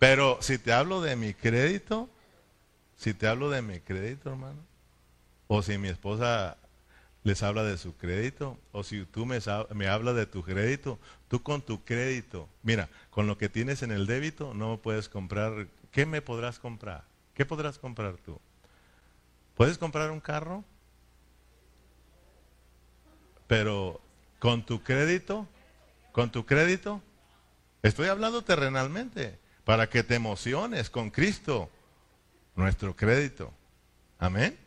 [0.02, 2.10] Pero si te hablo de mi crédito,
[2.98, 4.58] si te hablo de mi crédito, hermano,
[5.46, 6.58] o si mi esposa
[7.22, 9.38] les habla de su crédito, o si tú me,
[9.76, 10.98] me hablas de tu crédito,
[11.28, 15.68] tú con tu crédito, mira, con lo que tienes en el débito no puedes comprar,
[15.92, 17.04] ¿qué me podrás comprar?
[17.36, 18.40] ¿Qué podrás comprar tú?
[19.54, 20.64] ¿Puedes comprar un carro?
[23.46, 24.02] Pero
[24.40, 25.48] con tu crédito,
[26.12, 27.04] con tu crédito,
[27.84, 31.70] estoy hablando terrenalmente, para que te emociones con Cristo,
[32.56, 33.54] nuestro crédito.
[34.20, 34.58] Amén.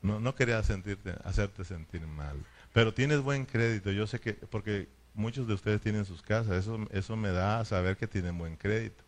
[0.00, 2.36] No, no quería sentirte, hacerte sentir mal.
[2.72, 6.78] Pero tienes buen crédito, yo sé que, porque muchos de ustedes tienen sus casas, eso,
[6.90, 9.04] eso me da a saber que tienen buen crédito.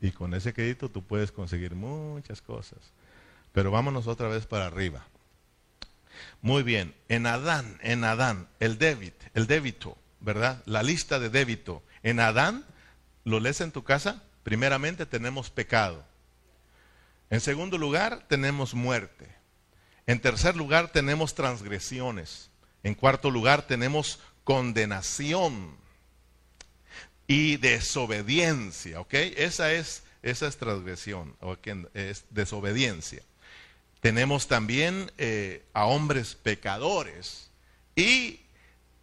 [0.00, 2.78] Y con ese crédito tú puedes conseguir muchas cosas.
[3.52, 5.06] Pero vámonos otra vez para arriba.
[6.42, 10.62] Muy bien, en Adán, en Adán, el débito, el débito, ¿verdad?
[10.66, 11.82] La lista de débito.
[12.02, 12.64] En Adán,
[13.24, 14.22] ¿lo lees en tu casa?
[14.42, 16.04] Primeramente tenemos pecado.
[17.30, 19.28] En segundo lugar, tenemos muerte.
[20.06, 22.50] En tercer lugar, tenemos transgresiones.
[22.82, 25.76] En cuarto lugar, tenemos condenación
[27.26, 29.14] y desobediencia, ¿ok?
[29.14, 31.36] Esa es, esa es transgresión,
[31.94, 33.22] es desobediencia.
[34.00, 37.50] Tenemos también eh, a hombres pecadores
[37.94, 38.40] y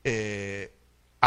[0.03, 0.74] eh,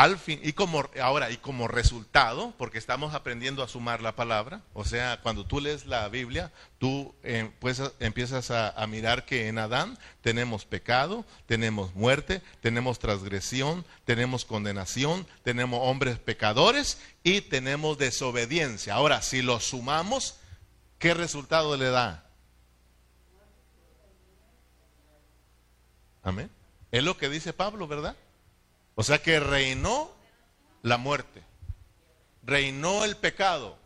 [0.01, 4.63] al fin, y como ahora, y como resultado, porque estamos aprendiendo a sumar la palabra,
[4.73, 9.49] o sea, cuando tú lees la Biblia, tú eh, pues, empiezas a, a, mirar que
[9.49, 17.99] en Adán tenemos pecado, tenemos muerte, tenemos transgresión, tenemos condenación, tenemos hombres pecadores y tenemos
[17.99, 18.95] desobediencia.
[18.95, 20.37] Ahora, si lo sumamos,
[20.99, 22.25] ¿qué resultado le da?
[26.23, 26.51] Amén.
[26.91, 28.17] Es lo que dice Pablo, ¿verdad?
[28.95, 30.11] O sea que reinó
[30.83, 31.43] la muerte,
[32.43, 33.79] reinó el pecado,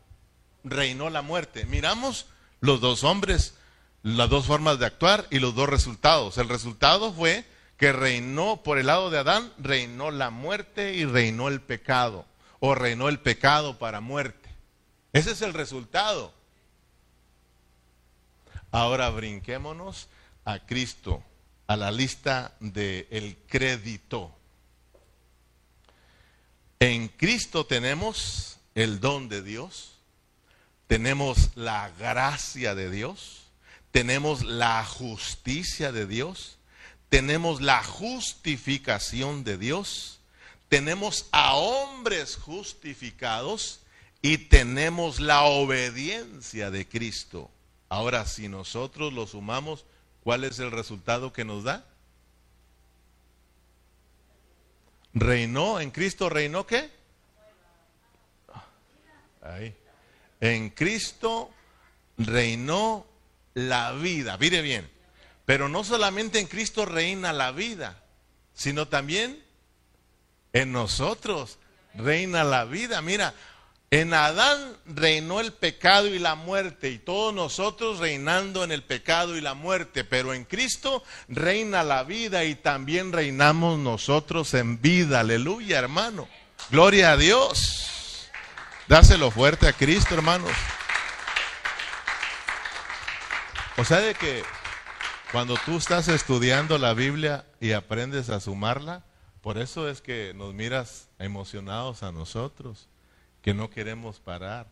[0.64, 1.66] reinó la muerte.
[1.66, 2.26] Miramos
[2.60, 3.54] los dos hombres,
[4.02, 6.38] las dos formas de actuar y los dos resultados.
[6.38, 7.44] El resultado fue
[7.76, 12.24] que reinó por el lado de Adán, reinó la muerte y reinó el pecado,
[12.60, 14.48] o reinó el pecado para muerte.
[15.12, 16.32] Ese es el resultado.
[18.70, 20.08] Ahora brinquémonos
[20.44, 21.22] a Cristo,
[21.66, 24.33] a la lista del crédito.
[26.86, 29.94] En Cristo tenemos el don de Dios,
[30.86, 33.44] tenemos la gracia de Dios,
[33.90, 36.58] tenemos la justicia de Dios,
[37.08, 40.20] tenemos la justificación de Dios,
[40.68, 43.80] tenemos a hombres justificados
[44.20, 47.50] y tenemos la obediencia de Cristo.
[47.88, 49.86] Ahora, si nosotros lo sumamos,
[50.22, 51.86] ¿cuál es el resultado que nos da?
[55.14, 56.90] Reinó, en Cristo reinó qué?
[59.42, 59.74] Ahí.
[60.40, 61.50] En Cristo
[62.18, 63.06] reinó
[63.54, 64.36] la vida.
[64.38, 64.90] Mire bien.
[65.44, 68.02] Pero no solamente en Cristo reina la vida,
[68.54, 69.42] sino también
[70.52, 71.58] en nosotros
[71.94, 73.02] reina la vida.
[73.02, 73.34] Mira,
[74.00, 79.36] en Adán reinó el pecado y la muerte y todos nosotros reinando en el pecado
[79.36, 85.20] y la muerte, pero en Cristo reina la vida y también reinamos nosotros en vida.
[85.20, 86.26] Aleluya, hermano.
[86.70, 88.28] Gloria a Dios.
[88.88, 90.50] Dáselo fuerte a Cristo, hermanos.
[93.76, 94.42] O sea de que
[95.30, 99.04] cuando tú estás estudiando la Biblia y aprendes a sumarla,
[99.40, 102.88] por eso es que nos miras emocionados a nosotros
[103.44, 104.66] que no queremos parar,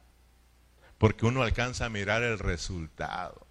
[0.96, 3.46] porque uno alcanza a mirar el resultado.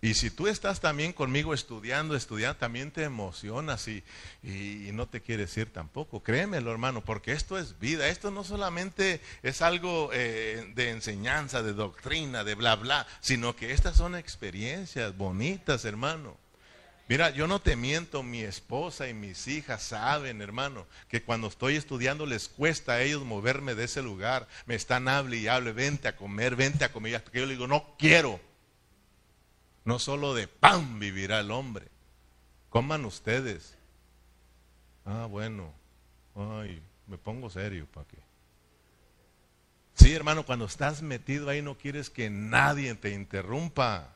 [0.00, 4.04] Y si tú estás también conmigo estudiando, estudiando, también te emocionas y,
[4.44, 6.22] y, no te quieres ir tampoco.
[6.22, 8.06] Créemelo, hermano, porque esto es vida.
[8.06, 13.72] Esto no solamente es algo eh, de enseñanza, de doctrina, de bla, bla, sino que
[13.72, 16.43] estas son experiencias bonitas, hermano.
[17.06, 21.76] Mira, yo no te miento, mi esposa y mis hijas saben, hermano, que cuando estoy
[21.76, 24.48] estudiando les cuesta a ellos moverme de ese lugar.
[24.64, 27.22] Me están hable y hable, vente a comer, vente a comer.
[27.22, 28.40] Porque yo le digo, no quiero.
[29.84, 31.88] No solo de pan vivirá el hombre.
[32.70, 33.76] Coman ustedes.
[35.04, 35.74] Ah, bueno.
[36.34, 38.18] Ay, me pongo serio, ¿para qué?
[39.94, 44.14] Sí, hermano, cuando estás metido ahí no quieres que nadie te interrumpa.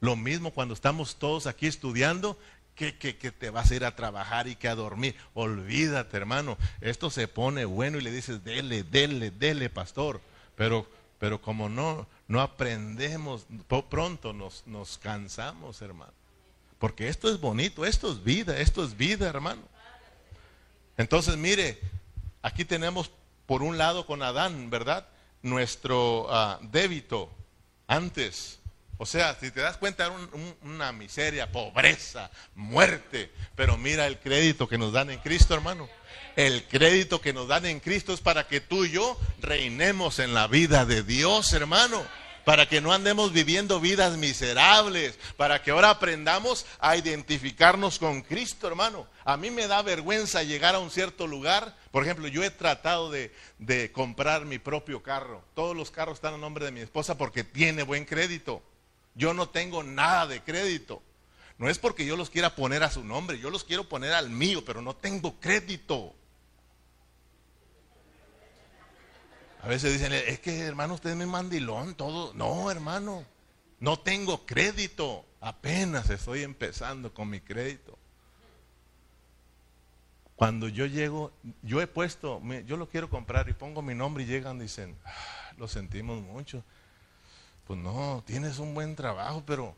[0.00, 2.38] Lo mismo cuando estamos todos aquí estudiando,
[2.74, 5.16] que, que, que, te vas a ir a trabajar y que a dormir.
[5.34, 6.58] Olvídate, hermano.
[6.82, 10.20] Esto se pone bueno y le dices, dele, dele, dele, pastor.
[10.56, 10.86] Pero,
[11.18, 13.46] pero como no, no aprendemos,
[13.88, 16.12] pronto nos, nos cansamos, hermano.
[16.78, 19.62] Porque esto es bonito, esto es vida, esto es vida, hermano.
[20.98, 21.80] Entonces, mire,
[22.42, 23.10] aquí tenemos
[23.46, 25.06] por un lado con Adán, ¿verdad?
[25.42, 27.30] Nuestro uh, débito
[27.86, 28.58] antes
[28.98, 30.10] o sea, si te das cuenta,
[30.62, 33.30] una miseria, pobreza, muerte.
[33.54, 35.88] Pero mira el crédito que nos dan en Cristo, hermano.
[36.34, 40.32] El crédito que nos dan en Cristo es para que tú y yo reinemos en
[40.32, 42.06] la vida de Dios, hermano.
[42.46, 45.18] Para que no andemos viviendo vidas miserables.
[45.36, 49.06] Para que ahora aprendamos a identificarnos con Cristo, hermano.
[49.26, 51.76] A mí me da vergüenza llegar a un cierto lugar.
[51.90, 55.44] Por ejemplo, yo he tratado de, de comprar mi propio carro.
[55.54, 58.62] Todos los carros están a nombre de mi esposa porque tiene buen crédito.
[59.16, 61.02] Yo no tengo nada de crédito.
[61.58, 64.28] No es porque yo los quiera poner a su nombre, yo los quiero poner al
[64.28, 66.14] mío, pero no tengo crédito.
[69.62, 72.34] A veces dicen, es que hermano, usted es mi mandilón, todo.
[72.34, 73.24] No, hermano,
[73.80, 75.24] no tengo crédito.
[75.40, 77.98] Apenas estoy empezando con mi crédito.
[80.36, 84.26] Cuando yo llego, yo he puesto, yo lo quiero comprar y pongo mi nombre y
[84.26, 86.62] llegan y dicen, ah, lo sentimos mucho.
[87.66, 89.74] Pues no, tienes un buen trabajo, pero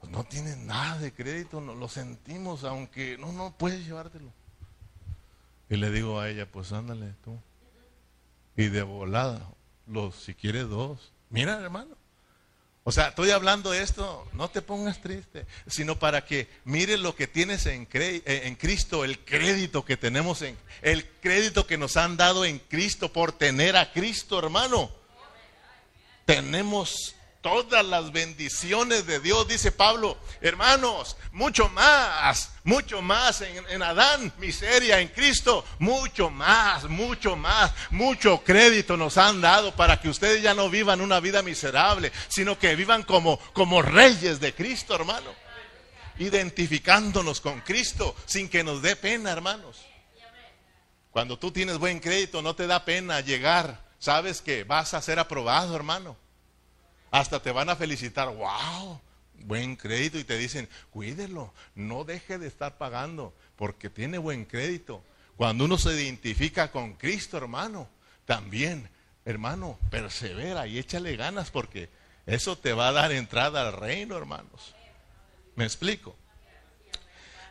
[0.00, 4.32] pues no tienes nada de crédito, no, lo sentimos, aunque no, no puedes llevártelo.
[5.68, 7.38] Y le digo a ella, pues ándale tú.
[8.56, 9.40] Y de volada,
[9.86, 11.12] los, si quieres dos.
[11.30, 11.96] Mira, hermano,
[12.88, 17.14] o sea, estoy hablando de esto, no te pongas triste, sino para que mires lo
[17.14, 21.98] que tienes en, eh, en, Cristo, el crédito que tenemos en, el crédito que nos
[21.98, 24.90] han dado en Cristo por tener a Cristo, hermano.
[26.28, 34.30] Tenemos todas las bendiciones de Dios, dice Pablo, hermanos, mucho más, mucho más en, Adán,
[34.36, 40.42] miseria en Cristo, mucho más, mucho más, mucho crédito nos han dado para que ustedes
[40.42, 45.30] ya no vivan una vida miserable, sino que vivan como, como reyes de Cristo, hermano,
[46.18, 49.78] identificándonos con Cristo sin que nos dé pena, hermanos.
[51.10, 55.18] Cuando tú tienes buen crédito, no te da pena llegar, sabes que vas a ser
[55.18, 56.16] aprobado, hermano.
[57.10, 59.00] Hasta te van a felicitar, wow,
[59.44, 65.02] buen crédito y te dicen, cuídelo, no deje de estar pagando porque tiene buen crédito.
[65.36, 67.88] Cuando uno se identifica con Cristo, hermano,
[68.24, 68.90] también,
[69.24, 71.88] hermano, persevera y échale ganas porque
[72.26, 74.74] eso te va a dar entrada al reino, hermanos.
[75.56, 76.14] ¿Me explico?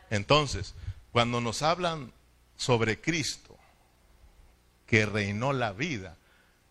[0.09, 0.75] Entonces,
[1.11, 2.13] cuando nos hablan
[2.55, 3.57] sobre Cristo,
[4.85, 6.15] que reinó la vida,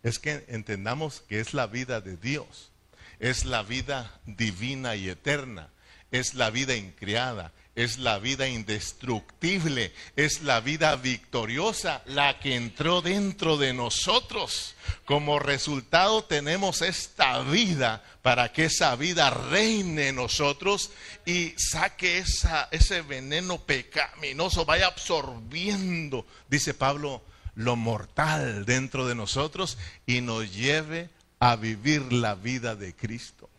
[0.09, 2.71] es que entendamos que es la vida de Dios
[3.19, 5.71] es la vida divina y eterna,
[6.11, 13.03] es la vida increada, es la vida indestructible, es la vida victoriosa, la que entró
[13.03, 14.75] dentro de nosotros.
[15.05, 20.91] Como resultado tenemos esta vida para que esa vida reine en nosotros
[21.27, 22.25] y saque
[22.71, 27.23] ese veneno pecaminoso, vaya absorbiendo, dice Pablo,
[27.57, 33.51] lo mortal dentro de nosotros y nos lleve a vivir la vida de Cristo.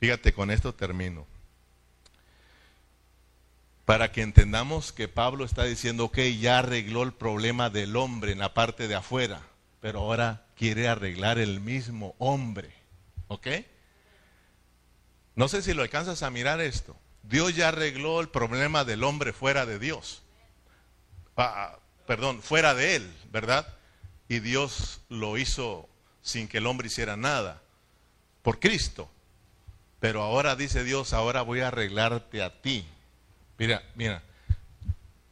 [0.00, 1.26] Fíjate, con esto termino.
[3.84, 8.38] Para que entendamos que Pablo está diciendo, ok, ya arregló el problema del hombre en
[8.38, 9.42] la parte de afuera,
[9.80, 12.72] pero ahora quiere arreglar el mismo hombre.
[13.28, 13.46] ¿Ok?
[15.34, 16.96] No sé si lo alcanzas a mirar esto.
[17.22, 20.22] Dios ya arregló el problema del hombre fuera de Dios.
[21.36, 21.79] Ah,
[22.10, 23.72] perdón, fuera de él, ¿verdad?
[24.26, 25.88] Y Dios lo hizo
[26.22, 27.62] sin que el hombre hiciera nada,
[28.42, 29.08] por Cristo.
[30.00, 32.84] Pero ahora dice Dios, ahora voy a arreglarte a ti.
[33.58, 34.24] Mira, mira,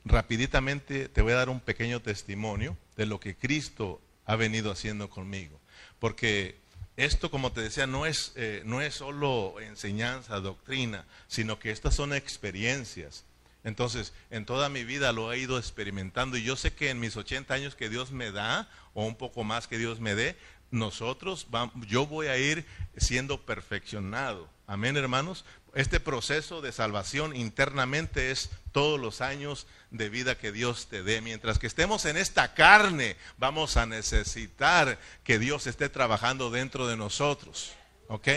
[0.05, 5.11] rapiditamente te voy a dar un pequeño testimonio de lo que Cristo ha venido haciendo
[5.11, 5.59] conmigo.
[5.99, 6.61] Porque
[6.97, 11.97] esto, como te decía, no es, eh, no es solo enseñanza, doctrina, sino que estas
[11.97, 13.25] son experiencias.
[13.65, 17.17] Entonces, en toda mi vida lo he ido experimentando y yo sé que en mis
[17.17, 20.37] 80 años que Dios me da, o un poco más que Dios me dé,
[20.71, 24.49] nosotros, vamos, yo voy a ir siendo perfeccionado.
[24.67, 25.45] Amén, hermanos.
[25.75, 31.21] Este proceso de salvación internamente es todos los años de vida que Dios te dé.
[31.21, 36.97] Mientras que estemos en esta carne, vamos a necesitar que Dios esté trabajando dentro de
[36.97, 37.73] nosotros.
[38.09, 38.29] ¿Ok?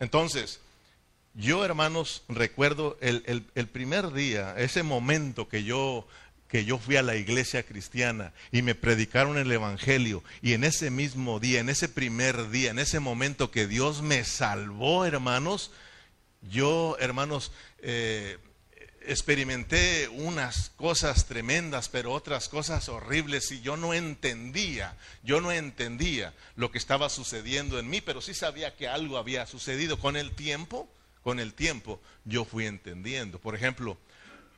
[0.00, 0.60] Entonces,
[1.34, 6.06] yo, hermanos, recuerdo el, primer día, ese momento que yo
[6.48, 10.22] que yo fui a la iglesia cristiana y me predicaron el Evangelio.
[10.40, 14.22] Y en ese mismo día, en ese primer día, en ese momento que Dios me
[14.22, 15.72] salvó, hermanos,
[16.42, 18.38] yo, hermanos, eh,
[19.06, 26.34] experimenté unas cosas tremendas, pero otras cosas horribles y yo no entendía, yo no entendía
[26.56, 30.32] lo que estaba sucediendo en mí, pero sí sabía que algo había sucedido con el
[30.32, 30.88] tiempo,
[31.24, 33.40] con el tiempo yo fui entendiendo.
[33.40, 33.96] Por ejemplo,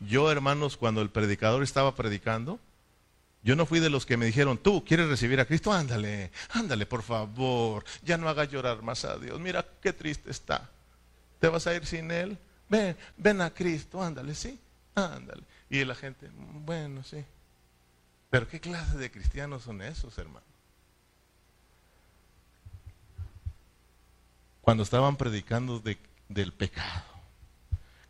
[0.01, 2.59] yo, hermanos, cuando el predicador estaba predicando,
[3.43, 6.85] yo no fui de los que me dijeron, tú quieres recibir a Cristo, ándale, ándale,
[6.85, 10.69] por favor, ya no haga llorar más a Dios, mira qué triste está.
[11.39, 12.37] ¿Te vas a ir sin Él?
[12.69, 14.59] Ven, ven a Cristo, ándale, sí,
[14.97, 15.45] ándale.
[15.71, 16.29] Y la gente,
[16.65, 17.25] bueno, sí.
[18.29, 20.45] Pero ¿qué clase de cristianos son esos, hermano?
[24.63, 25.79] Cuando estaban predicando
[26.29, 27.05] del pecado,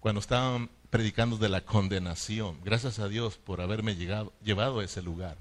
[0.00, 2.58] cuando estaban predicando de la condenación.
[2.64, 5.36] Gracias a Dios por haberme llegado, llevado a ese lugar.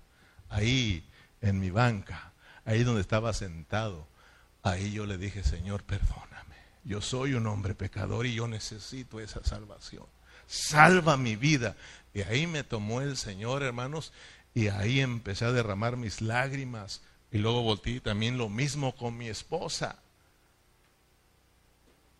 [0.49, 1.07] Ahí,
[1.41, 2.33] en mi banca,
[2.65, 4.07] ahí donde estaba sentado,
[4.63, 6.55] ahí yo le dije, Señor, perdóname.
[6.83, 10.05] yo soy un hombre pecador y yo necesito esa salvación.
[10.47, 11.75] Salva mi vida.
[12.13, 14.13] Y ahí me tomó el Señor, hermanos,
[14.53, 17.01] y ahí empecé a derramar mis lágrimas.
[17.31, 19.99] Y luego volteé también lo mismo con mi esposa.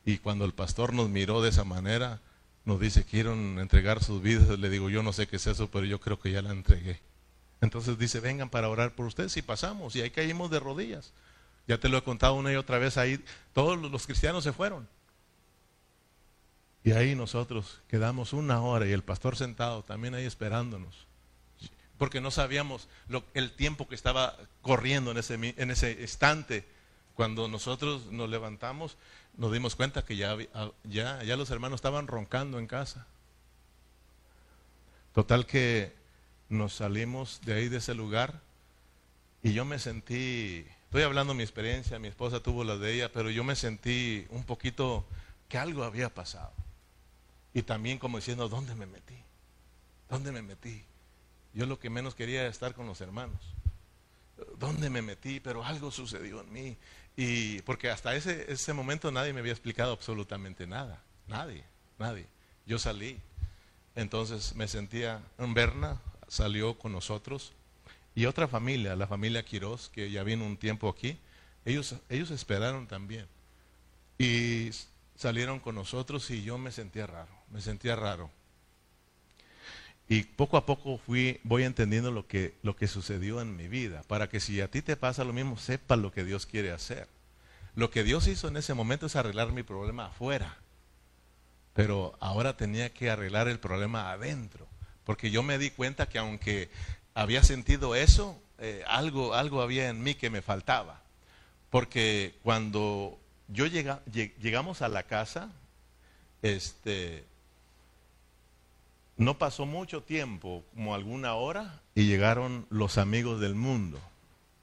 [0.05, 2.21] Y cuando el pastor nos miró de esa manera,
[2.63, 4.59] nos dice, quieren entregar sus vidas.
[4.59, 7.01] Le digo, yo no sé qué es eso, pero yo creo que ya la entregué.
[7.61, 9.95] Entonces dice, vengan para orar por ustedes y pasamos.
[9.95, 11.13] Y ahí caímos de rodillas.
[11.67, 13.23] Ya te lo he contado una y otra vez ahí.
[13.53, 14.87] Todos los cristianos se fueron.
[16.83, 21.07] Y ahí nosotros quedamos una hora y el pastor sentado también ahí esperándonos.
[21.97, 22.87] Porque no sabíamos
[23.33, 26.67] el tiempo que estaba corriendo en ese, en ese instante.
[27.15, 28.97] Cuando nosotros nos levantamos,
[29.37, 30.37] nos dimos cuenta que ya,
[30.83, 33.05] ya, ya los hermanos estaban roncando en casa.
[35.13, 35.93] Total que
[36.49, 38.41] nos salimos de ahí, de ese lugar,
[39.43, 43.11] y yo me sentí, estoy hablando de mi experiencia, mi esposa tuvo la de ella,
[43.11, 45.05] pero yo me sentí un poquito
[45.47, 46.51] que algo había pasado.
[47.53, 49.17] Y también como diciendo, ¿dónde me metí?
[50.09, 50.83] ¿Dónde me metí?
[51.53, 53.39] Yo lo que menos quería era estar con los hermanos.
[54.57, 55.39] ¿Dónde me metí?
[55.39, 56.77] Pero algo sucedió en mí.
[57.15, 61.01] Y porque hasta ese, ese momento nadie me había explicado absolutamente nada.
[61.27, 61.63] Nadie,
[61.97, 62.27] nadie.
[62.65, 63.21] Yo salí.
[63.95, 67.53] Entonces me sentía, en Berna salió con nosotros
[68.13, 71.19] y otra familia, la familia Quiroz, que ya vino un tiempo aquí,
[71.65, 73.27] ellos, ellos esperaron también.
[74.17, 74.71] Y
[75.15, 78.31] salieron con nosotros y yo me sentía raro, me sentía raro.
[80.07, 84.03] Y poco a poco fui, voy entendiendo lo que, lo que sucedió en mi vida,
[84.07, 87.07] para que si a ti te pasa lo mismo, sepas lo que Dios quiere hacer.
[87.75, 90.57] Lo que Dios hizo en ese momento es arreglar mi problema afuera,
[91.73, 94.67] pero ahora tenía que arreglar el problema adentro,
[95.03, 96.69] porque yo me di cuenta que aunque
[97.15, 101.01] había sentido eso, eh, algo, algo había en mí que me faltaba,
[101.71, 105.51] porque cuando yo llega, llegamos a la casa,
[106.41, 107.25] este,
[109.17, 113.99] no pasó mucho tiempo, como alguna hora, y llegaron los amigos del mundo.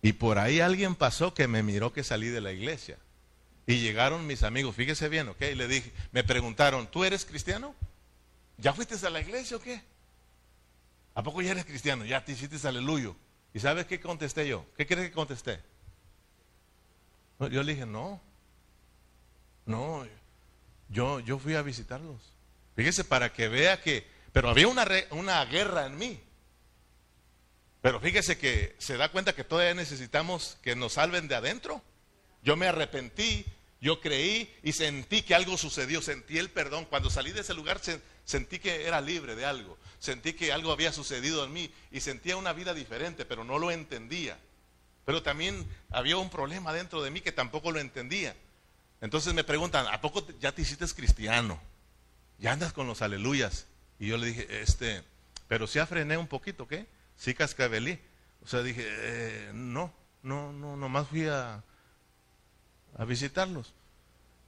[0.03, 2.99] Y por ahí alguien pasó que me miró que salí de la iglesia.
[3.67, 5.41] Y llegaron mis amigos, fíjese bien, ¿ok?
[5.53, 7.75] Y le dije, me preguntaron, ¿tú eres cristiano?
[8.59, 9.81] ¿Ya fuiste a la iglesia o qué?
[11.15, 12.05] ¿A poco ya eres cristiano?
[12.05, 13.15] Ya te hiciste aleluyo.
[13.55, 14.67] ¿Y sabes qué contesté yo?
[14.77, 15.61] ¿Qué crees que contesté?
[17.39, 18.21] Yo le dije, no,
[19.67, 20.07] no,
[20.89, 22.21] yo, yo fui a visitarlos.
[22.77, 26.21] Fíjese, para que vea que pero había una, una guerra en mí.
[27.83, 31.83] Pero fíjese que se da cuenta que todavía necesitamos que nos salven de adentro.
[32.43, 33.45] Yo me arrepentí,
[33.81, 36.85] yo creí y sentí que algo sucedió, sentí el perdón.
[36.85, 37.81] Cuando salí de ese lugar
[38.25, 42.37] sentí que era libre de algo, sentí que algo había sucedido en mí y sentía
[42.37, 44.39] una vida diferente, pero no lo entendía.
[45.05, 48.37] Pero también había un problema dentro de mí que tampoco lo entendía.
[49.01, 51.61] Entonces me preguntan, ¿a poco ya te hiciste cristiano?
[52.39, 53.67] ¿Ya andas con los aleluyas?
[54.03, 55.01] Y yo le dije, este,
[55.47, 56.89] pero si afrené un poquito, ¿qué?
[57.15, 58.01] Sí cascabelí.
[58.43, 59.93] O sea, dije, eh, no,
[60.25, 61.63] no, no, nomás fui a,
[62.99, 63.73] a visitarlos.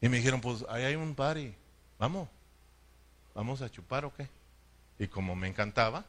[0.01, 1.55] Y me dijeron, pues ahí hay un party,
[2.01, 2.29] vamos,
[3.33, 4.29] vamos a chupar o qué.
[4.99, 6.05] Y como me encantaba,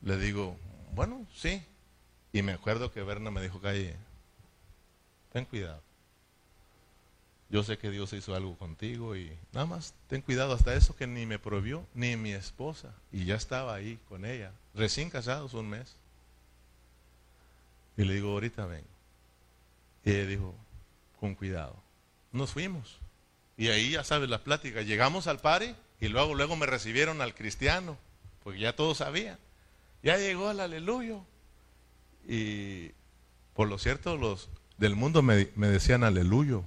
[0.00, 0.56] le digo,
[0.92, 1.62] bueno, sí.
[2.32, 3.94] Y me acuerdo que Berna me dijo, calle,
[5.34, 5.82] ten cuidado
[7.54, 11.06] yo sé que Dios hizo algo contigo y nada más ten cuidado hasta eso que
[11.06, 12.92] ni me prohibió, ni mi esposa.
[13.12, 15.94] Y ya estaba ahí con ella, recién casados un mes.
[17.96, 18.82] Y le digo, ahorita ven.
[20.04, 20.52] Y ella dijo,
[21.20, 21.76] con cuidado.
[22.32, 22.98] Nos fuimos.
[23.56, 24.82] Y ahí ya sabes la plática.
[24.82, 27.96] Llegamos al party y luego, luego me recibieron al cristiano,
[28.42, 29.38] porque ya todos sabían.
[30.02, 31.20] Ya llegó el aleluya.
[32.26, 32.90] Y
[33.54, 36.60] por lo cierto, los del mundo me, me decían aleluya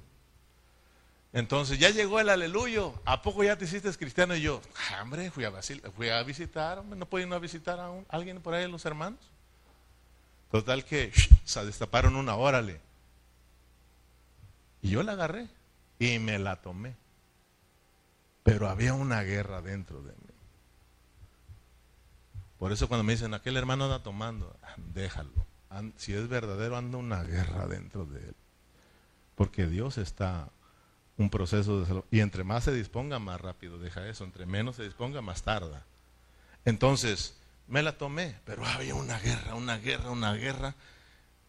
[1.38, 3.00] entonces ya llegó el aleluyo.
[3.06, 4.36] ¿A poco ya te hiciste cristiano?
[4.36, 4.60] Y yo,
[4.90, 5.52] ah, hombre, fui a,
[5.96, 9.20] fui a visitar, ¿no pueden a visitar a, alguien por ahí, los hermanos?
[10.50, 11.12] Total que
[11.46, 12.82] se destaparon una, órale.
[14.82, 15.48] Y yo la agarré
[16.00, 16.96] y me la tomé.
[18.42, 20.34] Pero había una guerra dentro de mí.
[22.58, 25.46] Por eso cuando me dicen, aquel hermano anda tomando, déjalo.
[25.98, 28.36] Si es verdadero, anda una guerra dentro de él.
[29.36, 30.50] Porque Dios está
[31.18, 32.04] un proceso de salud.
[32.12, 34.24] Y entre más se disponga, más rápido deja eso.
[34.24, 35.86] Entre menos se disponga, más tarda.
[36.66, 37.36] Entonces,
[37.68, 40.76] me la tomé, pero había una guerra, una guerra, una guerra.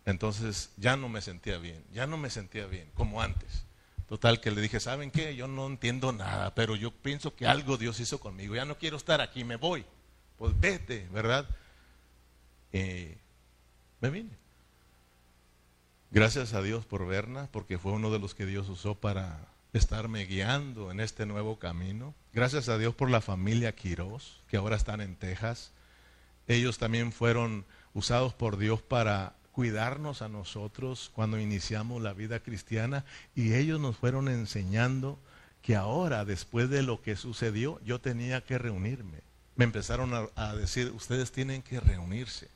[0.05, 3.65] Entonces ya no me sentía bien, ya no me sentía bien, como antes.
[4.09, 5.37] Total, que le dije, ¿saben qué?
[5.37, 8.55] Yo no entiendo nada, pero yo pienso que algo Dios hizo conmigo.
[8.55, 9.85] Ya no quiero estar aquí, me voy.
[10.39, 11.47] Pues vete, ¿verdad?
[12.73, 13.09] Y
[14.01, 14.31] me vine.
[16.11, 20.25] Gracias a Dios por Berna, porque fue uno de los que Dios usó para estarme
[20.25, 22.15] guiando en este nuevo camino.
[22.33, 25.73] Gracias a Dios por la familia Quiroz, que ahora están en Texas.
[26.47, 33.05] Ellos también fueron usados por Dios para cuidarnos a nosotros cuando iniciamos la vida cristiana
[33.35, 35.19] y ellos nos fueron enseñando
[35.63, 39.23] que ahora, después de lo que sucedió, yo tenía que reunirme.
[39.57, 42.49] Me empezaron a, a decir, ustedes tienen que reunirse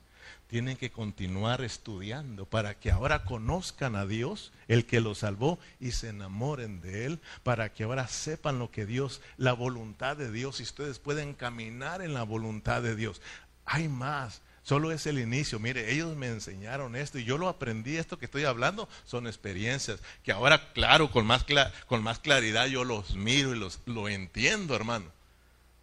[0.52, 5.92] tienen que continuar estudiando para que ahora conozcan a Dios, el que los salvó, y
[5.92, 10.60] se enamoren de Él, para que ahora sepan lo que Dios, la voluntad de Dios,
[10.60, 13.22] y ustedes pueden caminar en la voluntad de Dios.
[13.64, 14.42] Hay más.
[14.62, 15.58] Solo es el inicio.
[15.58, 17.96] Mire, ellos me enseñaron esto y yo lo aprendí.
[17.96, 21.46] Esto que estoy hablando son experiencias que ahora, claro, con más,
[21.86, 25.06] con más claridad yo los miro y los, lo entiendo, hermano.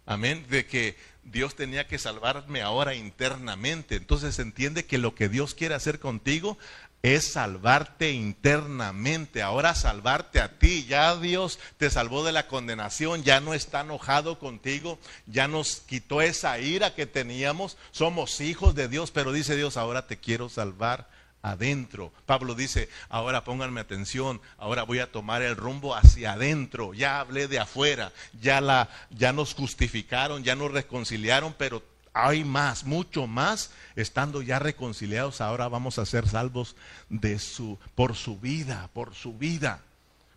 [0.06, 0.46] Amén.
[0.48, 3.96] De que Dios tenía que salvarme ahora internamente.
[3.96, 6.58] Entonces entiende que lo que Dios quiere hacer contigo
[7.02, 10.84] es salvarte internamente, ahora salvarte a ti.
[10.86, 16.20] Ya Dios te salvó de la condenación, ya no está enojado contigo, ya nos quitó
[16.20, 17.76] esa ira que teníamos.
[17.90, 21.08] Somos hijos de Dios, pero dice Dios, ahora te quiero salvar
[21.42, 22.12] adentro.
[22.26, 26.94] Pablo dice, ahora pónganme atención, ahora voy a tomar el rumbo hacia adentro.
[26.94, 31.82] Ya hablé de afuera, ya la ya nos justificaron, ya nos reconciliaron, pero
[32.12, 36.76] hay más, mucho más, estando ya reconciliados, ahora vamos a ser salvos
[37.08, 39.82] de su por su vida, por su vida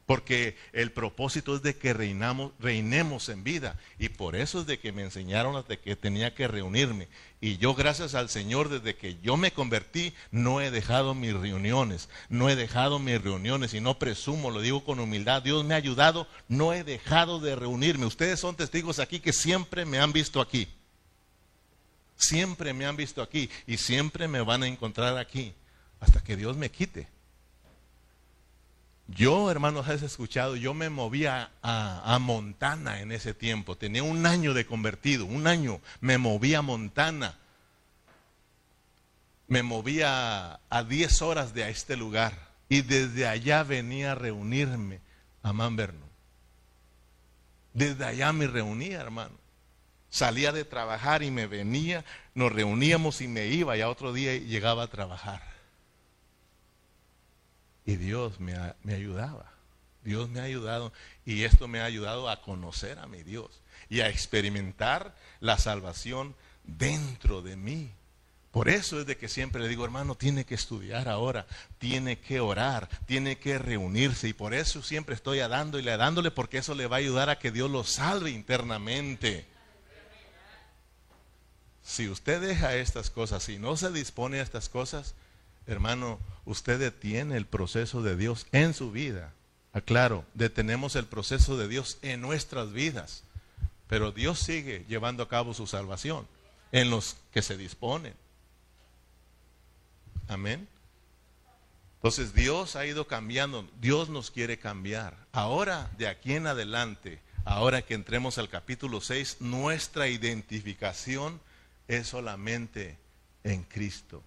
[0.06, 3.80] porque el propósito es de que reinamos, reinemos en vida.
[3.98, 7.08] Y por eso es de que me enseñaron de que tenía que reunirme.
[7.44, 12.08] Y yo, gracias al Señor, desde que yo me convertí, no he dejado mis reuniones.
[12.30, 15.42] No he dejado mis reuniones y no presumo, lo digo con humildad.
[15.42, 18.06] Dios me ha ayudado, no he dejado de reunirme.
[18.06, 20.70] Ustedes son testigos aquí que siempre me han visto aquí.
[22.16, 25.54] Siempre me han visto aquí y siempre me van a encontrar aquí
[26.00, 27.10] hasta que Dios me quite.
[29.08, 33.76] Yo, hermanos, has escuchado, yo me movía a, Montana en ese tiempo.
[33.76, 35.82] Tenía un año de convertido, un año.
[36.00, 37.38] Me movía a Montana.
[39.48, 42.34] Me movía a 10 horas de este lugar.
[42.70, 45.02] Y desde allá venía a reunirme
[45.44, 46.06] a Manverno.
[47.74, 49.38] Desde allá me reunía, hermano.
[50.10, 54.36] Salía de trabajar y me venía, nos reuníamos y me iba, y a otro día
[54.38, 55.53] llegaba a trabajar.
[57.86, 58.56] Y Dios me,
[58.94, 59.52] ayudaba.
[60.04, 60.94] Dios me ha ayudado
[61.26, 66.36] y esto me ha ayudado a conocer a mi Dios y a experimentar la salvación
[66.64, 67.92] dentro de mí.
[68.52, 71.48] Por eso es de que siempre le digo, hermano, tiene que estudiar ahora,
[71.80, 74.28] tiene que orar, tiene que reunirse.
[74.28, 77.32] Y por eso siempre estoy dando y le dándole, porque eso le va a ayudar
[77.32, 79.48] a que Dios lo salve internamente.
[81.84, 85.16] Si usted deja estas cosas, si no se dispone a estas cosas,
[85.68, 89.34] hermano, usted detiene el proceso de Dios en su vida.
[89.72, 93.24] Aclaro, detenemos el proceso de Dios en nuestras vidas,
[93.88, 96.28] pero Dios sigue llevando a cabo su salvación
[96.72, 98.14] en los que se disponen.
[100.28, 100.68] Amén.
[101.96, 105.16] Entonces Dios ha ido cambiando, Dios nos quiere cambiar.
[105.32, 111.40] Ahora, de aquí en adelante, ahora que entremos al capítulo 6, nuestra identificación
[111.88, 112.98] es solamente
[113.44, 114.22] en Cristo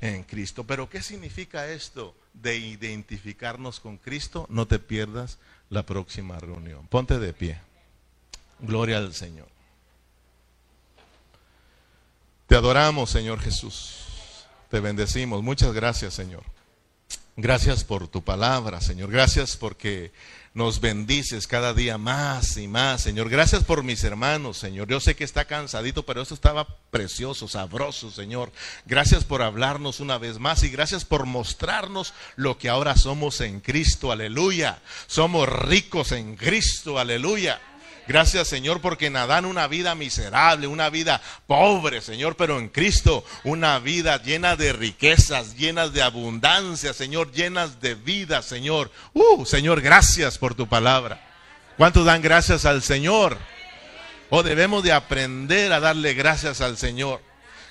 [0.00, 0.64] en Cristo.
[0.64, 4.46] Pero ¿qué significa esto de identificarnos con Cristo?
[4.48, 5.38] No te pierdas
[5.70, 6.86] la próxima reunión.
[6.86, 7.58] Ponte de pie.
[8.60, 9.48] Gloria al Señor.
[12.46, 13.96] Te adoramos, Señor Jesús.
[14.70, 15.42] Te bendecimos.
[15.42, 16.44] Muchas gracias, Señor.
[17.36, 19.10] Gracias por tu palabra, Señor.
[19.10, 20.12] Gracias porque
[20.56, 23.28] nos bendices cada día más y más, Señor.
[23.28, 24.88] Gracias por mis hermanos, Señor.
[24.88, 28.50] Yo sé que está cansadito, pero esto estaba precioso, sabroso, Señor.
[28.86, 33.60] Gracias por hablarnos una vez más y gracias por mostrarnos lo que ahora somos en
[33.60, 34.80] Cristo, aleluya.
[35.06, 37.60] Somos ricos en Cristo, aleluya.
[38.08, 43.78] Gracias Señor porque nadan una vida miserable, una vida pobre Señor, pero en Cristo una
[43.80, 48.92] vida llena de riquezas, llenas de abundancia Señor, llenas de vida Señor.
[49.12, 51.20] Uh, Señor, gracias por tu palabra.
[51.76, 53.38] ¿Cuántos dan gracias al Señor?
[54.30, 57.20] O debemos de aprender a darle gracias al Señor.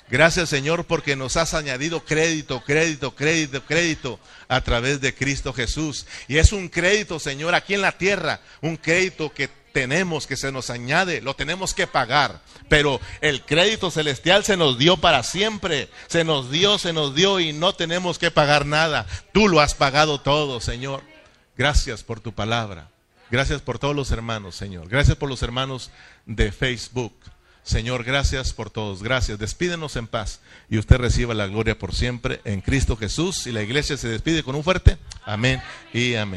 [0.08, 6.06] Gracias Señor porque nos has añadido crédito, crédito, crédito, crédito a través de Cristo Jesús.
[6.28, 10.50] Y es un crédito Señor aquí en la tierra, un crédito que tenemos, que se
[10.52, 12.40] nos añade, lo tenemos que pagar.
[12.70, 15.90] Pero el crédito celestial se nos dio para siempre.
[16.06, 19.06] Se nos dio, se nos dio y no tenemos que pagar nada.
[19.34, 21.02] Tú lo has pagado todo, Señor.
[21.58, 22.88] Gracias por tu palabra.
[23.30, 24.88] Gracias por todos los hermanos, Señor.
[24.88, 25.90] Gracias por los hermanos
[26.24, 27.12] de Facebook.
[27.62, 29.02] Señor, gracias por todos.
[29.02, 29.38] Gracias.
[29.38, 33.46] Despídenos en paz y usted reciba la gloria por siempre en Cristo Jesús.
[33.46, 34.96] Y la iglesia se despide con un fuerte
[35.26, 35.60] amén
[35.92, 36.24] y amén.